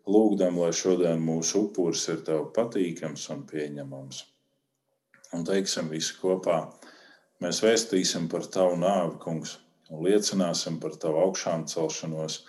lūgdam, 0.07 0.61
lai 0.61 0.71
šodien 0.77 1.21
mūsu 1.25 1.67
upuris 1.67 2.07
ir 2.13 2.23
tev 2.25 2.47
patīkams 2.57 3.27
un 3.35 3.45
pieņemams 3.51 4.23
un 5.35 5.45
teiksim 5.47 5.91
visi 5.91 6.15
kopā. 6.21 6.59
Mēs 7.43 7.61
vēstīsim 7.65 8.29
par 8.31 8.47
tavu 8.55 8.79
nāvi, 8.79 9.17
kungs, 9.23 9.59
un 9.95 10.03
liecināsim 10.07 10.81
par 10.83 10.97
tavu 11.01 11.23
augšām 11.29 11.65
celšanos 11.71 12.41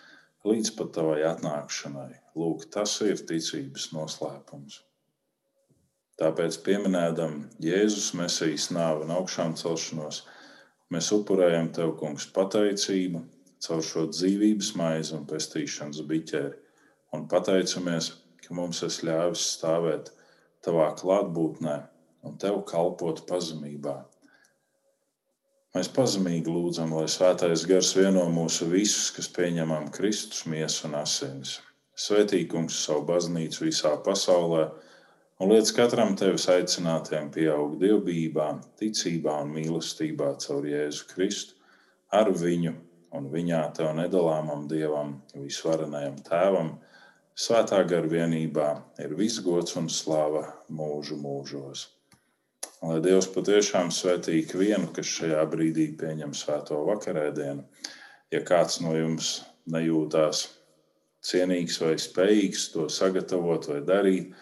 līdz 0.46 0.72
pat 0.78 0.92
tavai 0.98 1.22
atnākšanai. 1.30 2.12
Lūk, 2.38 2.68
tas 2.74 2.98
ir 3.06 3.22
ticības 3.30 3.92
noslēpums. 3.94 4.82
Tāpēc, 6.20 6.58
pieminēdam 6.66 7.40
Jēzus 7.64 8.14
Mesijas 8.16 8.70
nāvi 8.72 9.04
un 9.06 9.14
augšām 9.18 9.56
celšanos, 9.60 10.22
mēs 10.94 11.12
upurējam 11.16 11.74
Tev, 11.76 11.96
Kungs, 12.00 12.28
pateicību 12.38 13.24
caur 13.66 13.82
šo 13.84 14.06
dzīvības 14.14 14.72
maizi 14.80 15.16
un 15.18 15.26
pestīšanas 15.28 16.06
biķeri, 16.08 16.54
un 17.16 17.28
pateicamies, 17.32 18.14
ka 18.46 18.56
mums 18.56 18.84
es 18.88 19.02
ļāvis 19.08 19.50
stāvēt 19.58 20.14
Tavā 20.66 20.88
klātbūtnē 20.98 21.76
un 22.26 22.38
tev 22.42 22.64
kalpot 22.70 23.22
pazemībā. 23.30 24.00
Mēs 25.76 25.90
pazemīgi 25.92 26.48
lūdzam, 26.48 26.94
lai 26.96 27.10
svētais 27.12 27.66
gars 27.68 27.90
vieno 27.98 28.22
mūsu 28.32 28.70
visus, 28.72 29.10
kas 29.12 29.28
pieņemam 29.36 29.90
Kristus 29.92 30.46
miesu 30.48 30.86
un 30.88 30.96
asinis. 31.02 31.58
Svētīgums 32.00 32.78
savu 32.86 33.04
baznīcu 33.10 33.66
visā 33.66 33.92
pasaulē 34.06 34.70
un 35.44 35.52
liec 35.52 35.74
katram 35.76 36.16
tevis 36.16 36.48
aicinātiem 36.54 37.28
pieaugt 37.36 37.82
dievbijā, 37.84 38.48
ticībā 38.80 39.36
un 39.44 39.52
mīlestībā 39.58 40.32
caur 40.46 40.64
Jēzu 40.72 41.10
Kristu, 41.12 41.60
ar 42.08 42.32
viņu 42.32 42.72
un 43.20 43.28
viņā 43.36 43.62
tev 43.76 43.92
nedalāmam 44.00 44.70
Dievam, 44.72 45.18
visvarenajam 45.36 46.22
Tēvam, 46.24 46.76
Svētā 47.36 47.82
gara 47.84 48.08
vienībā 48.08 48.70
ir 49.04 49.12
visgods 49.20 49.76
un 49.76 49.90
slava 49.92 50.46
mūžu 50.72 51.18
mūžos. 51.20 51.82
Lai 52.84 52.98
Dievs 53.02 53.30
patiešām 53.32 53.88
svētī 53.96 54.42
ikvienu, 54.42 54.90
kas 54.96 55.08
šajā 55.18 55.46
brīdī 55.52 55.88
pieņem 56.00 56.34
svēto 56.36 56.82
vakarēdienu. 56.90 57.64
Ja 58.34 58.42
kāds 58.44 58.82
no 58.84 58.92
jums 58.98 59.30
nejūtās 59.72 60.42
cienīgs 61.26 61.80
vai 61.82 61.96
spējīgs 62.02 62.66
to 62.74 62.90
sagatavot 62.92 63.70
vai 63.72 63.80
darīt. 63.88 64.34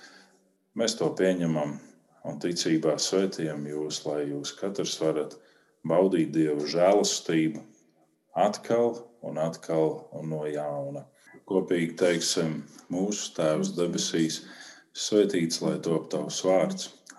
Mēs 0.80 0.98
to 1.00 1.12
pieņemam 1.20 1.78
un 2.28 2.40
ticībā 2.44 2.98
svētījam 3.06 3.68
jūs, 3.70 4.02
lai 4.08 4.24
jūs 4.32 4.56
katrs 4.58 4.98
varat 5.04 5.38
baudīt 5.88 6.34
Dieva 6.34 6.66
žēlastību 6.74 7.62
atkal 8.34 8.98
un 9.22 9.38
atkal 9.46 10.10
un 10.18 10.34
no 10.34 10.44
jauna. 10.50 11.06
Kopīgi 11.50 11.96
teiksim, 12.00 12.62
mūsu 12.92 13.34
Tēvs 13.38 13.74
debesīs, 13.78 14.42
svētīts 14.96 15.62
lai 15.64 15.76
top 15.84 16.10
tavs 16.12 16.40
vārds, 16.48 16.90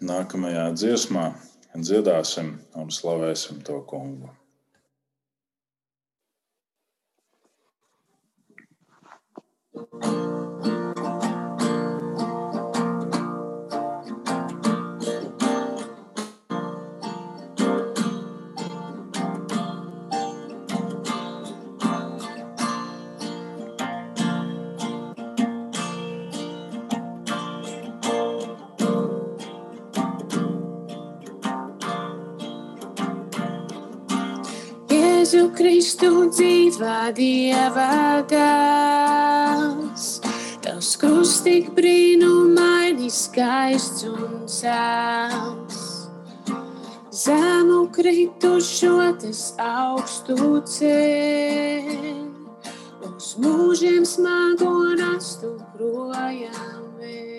nākamajā 0.00 0.66
dziesmā, 0.76 1.30
dziedāsim 1.76 2.56
un 2.74 2.90
slavēsim 2.90 3.62
to 3.64 3.80
kungu. 3.88 4.32
Kristu 36.26 36.42
dzīvā 36.42 37.14
Dieva 37.14 38.18
dēls. 38.26 40.06
Tavs 40.64 40.96
krusts 40.98 41.44
tik 41.46 41.68
brīnumaini 41.76 43.06
skaists 43.06 44.02
un 44.10 44.42
cēls. 44.50 45.78
Zemu 47.14 47.86
kritušo 47.94 49.14
tas 49.22 49.54
augstu 49.62 50.62
ceļ. 50.66 51.94
Uz 53.06 53.36
mūžiem 53.38 54.02
smago 54.02 54.74
nastu 54.98 55.54
projām 55.76 56.90
vēl. 56.98 57.36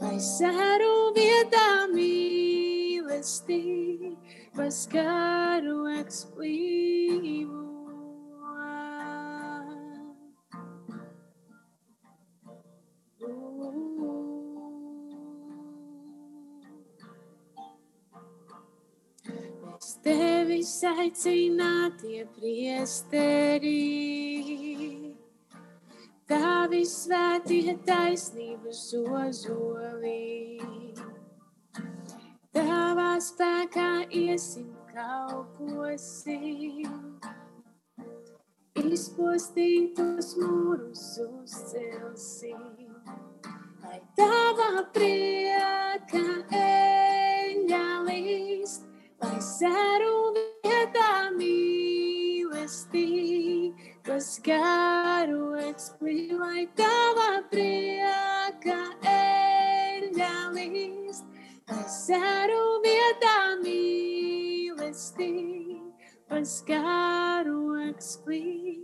lai 0.00 0.16
sēru 0.30 0.94
vietā 1.18 1.68
mīlestības 1.92 2.83
karoks 4.92 6.24
plīvo. 6.34 7.64
tevis 20.04 20.72
aicinātie 20.84 22.24
priesteri. 22.36 23.80
Tavi 26.28 26.82
svētie 26.88 27.76
taisnības 27.88 28.82
ozolī. 29.00 30.83
Tavā 32.54 33.10
spēkā 33.22 33.90
iesim 34.14 34.70
kalposim. 34.92 36.86
Izpostītos 38.84 40.34
mūrus 40.38 41.04
uzcelsim. 41.24 42.62
Lai 43.84 44.00
tavā 44.18 44.72
prieka 44.94 46.24
eņģelīs 46.62 48.72
lai 49.24 49.40
sēru 49.42 50.32
vietā 50.36 51.30
mīlestības 51.36 54.28
garoks 54.46 55.86
plīv, 56.00 56.32
lai 56.40 56.64
tava 56.78 57.28
prieka 57.52 58.78
eļļalīs, 59.14 61.18
lai 61.70 61.84
sēru 61.88 62.80
vietā 62.84 63.56
mīlestības 63.62 66.62
garoks 66.68 68.18
plīv, 68.24 68.82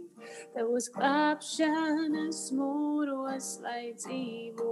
tavos 0.55 0.89
klāpšanas 0.95 2.41
mūros, 2.57 3.49
lai 3.65 3.93
dzīvotu 3.99 4.71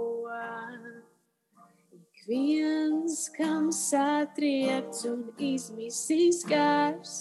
viens, 2.29 3.23
kam 3.33 3.71
satriekts 3.73 5.05
un 5.09 5.23
izmisīs 5.41 6.43
gars, 6.49 7.13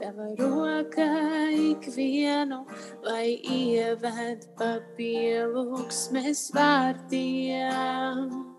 tava 0.00 0.32
roka 0.40 1.06
ikvienu, 1.54 2.64
lai 3.06 3.38
ieved 3.58 4.48
pa 4.58 4.72
pielūgsmes 4.98 6.48
vārtiem. 6.56 8.53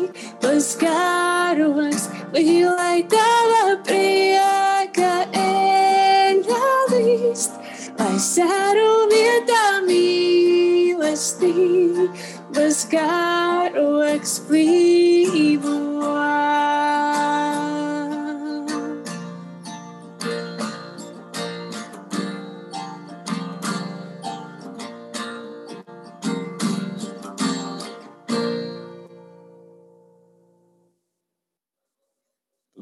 karoks, 0.78 2.08
lielai 2.32 3.02
tava 3.10 3.76
prieka 3.86 5.26
eļļa 5.32 6.68
līst, 6.92 7.52
lai 7.98 8.18
sēru 8.22 9.08
vietā 9.10 9.80
mīlestības 9.88 11.18
karoks 12.94 14.40
plīvo. 14.48 15.87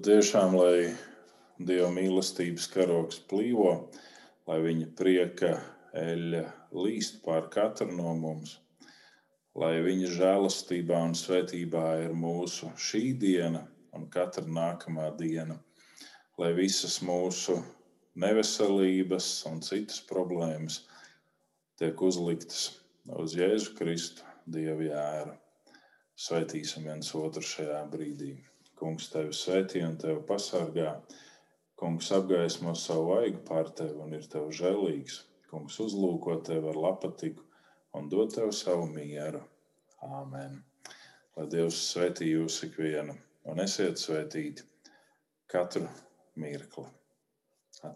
Tiešām, 0.07 0.53
lai 0.55 0.93
Dieva 1.59 1.89
mīlestības 1.91 2.69
karoks 2.71 3.17
plīvo, 3.27 3.73
lai 4.47 4.59
viņa 4.63 4.87
prieka 4.95 5.49
eļļa 5.99 6.43
līst 6.79 7.19
pār 7.25 7.49
katru 7.51 7.89
no 7.91 8.13
mums, 8.15 8.53
lai 9.59 9.81
viņa 9.83 10.13
žēlastībā 10.21 11.01
un 11.09 11.19
svētībā 11.19 11.83
ir 12.05 12.15
mūsu 12.23 12.71
šī 12.87 13.03
diena 13.25 13.65
un 13.99 14.07
katra 14.15 14.47
nākamā 14.47 15.11
diena, 15.19 15.59
lai 16.39 16.55
visas 16.55 17.01
mūsu 17.03 17.59
neveselības 18.15 19.31
un 19.51 19.59
citas 19.73 19.99
problēmas 20.07 20.85
tiek 21.83 21.99
uzliktas 21.99 22.69
uz 23.11 23.35
Jēzu 23.43 23.75
Kristu, 23.81 24.23
Dieva 24.47 24.93
jēru. 24.93 25.41
Svētīsim 26.15 26.87
viens 26.87 27.11
otru 27.19 27.43
šajā 27.43 27.89
brīdī. 27.91 28.37
Kungs 28.77 29.09
tevi 29.13 29.33
svētī 29.37 29.83
un 29.87 29.97
tevi 30.01 30.21
pasargā. 30.29 30.93
Kungs 31.81 32.11
apgaismo 32.17 32.75
savu 32.77 33.11
vaigu 33.11 33.43
pār 33.49 33.71
tevi 33.79 34.01
un 34.05 34.15
ir 34.17 34.27
tev 34.33 34.51
žēlīgs. 34.59 35.21
Kungs 35.51 35.79
uzlūko 35.85 36.39
tevi 36.49 36.73
ar 36.73 36.81
lapatiku 36.87 37.45
un 37.97 38.11
dod 38.13 38.35
tev 38.35 38.53
savu 38.57 38.89
mieru. 38.93 39.41
Āmen. 40.05 40.61
Lai 41.37 41.47
Dievs 41.53 41.79
svētī 41.93 42.31
jūs 42.33 42.63
ikvienu 42.69 43.17
un 43.53 43.63
esiet 43.65 44.01
svētīti 44.01 44.65
katru 45.53 45.89
mirkli. 46.41 46.87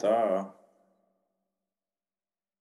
Tā! 0.00 0.16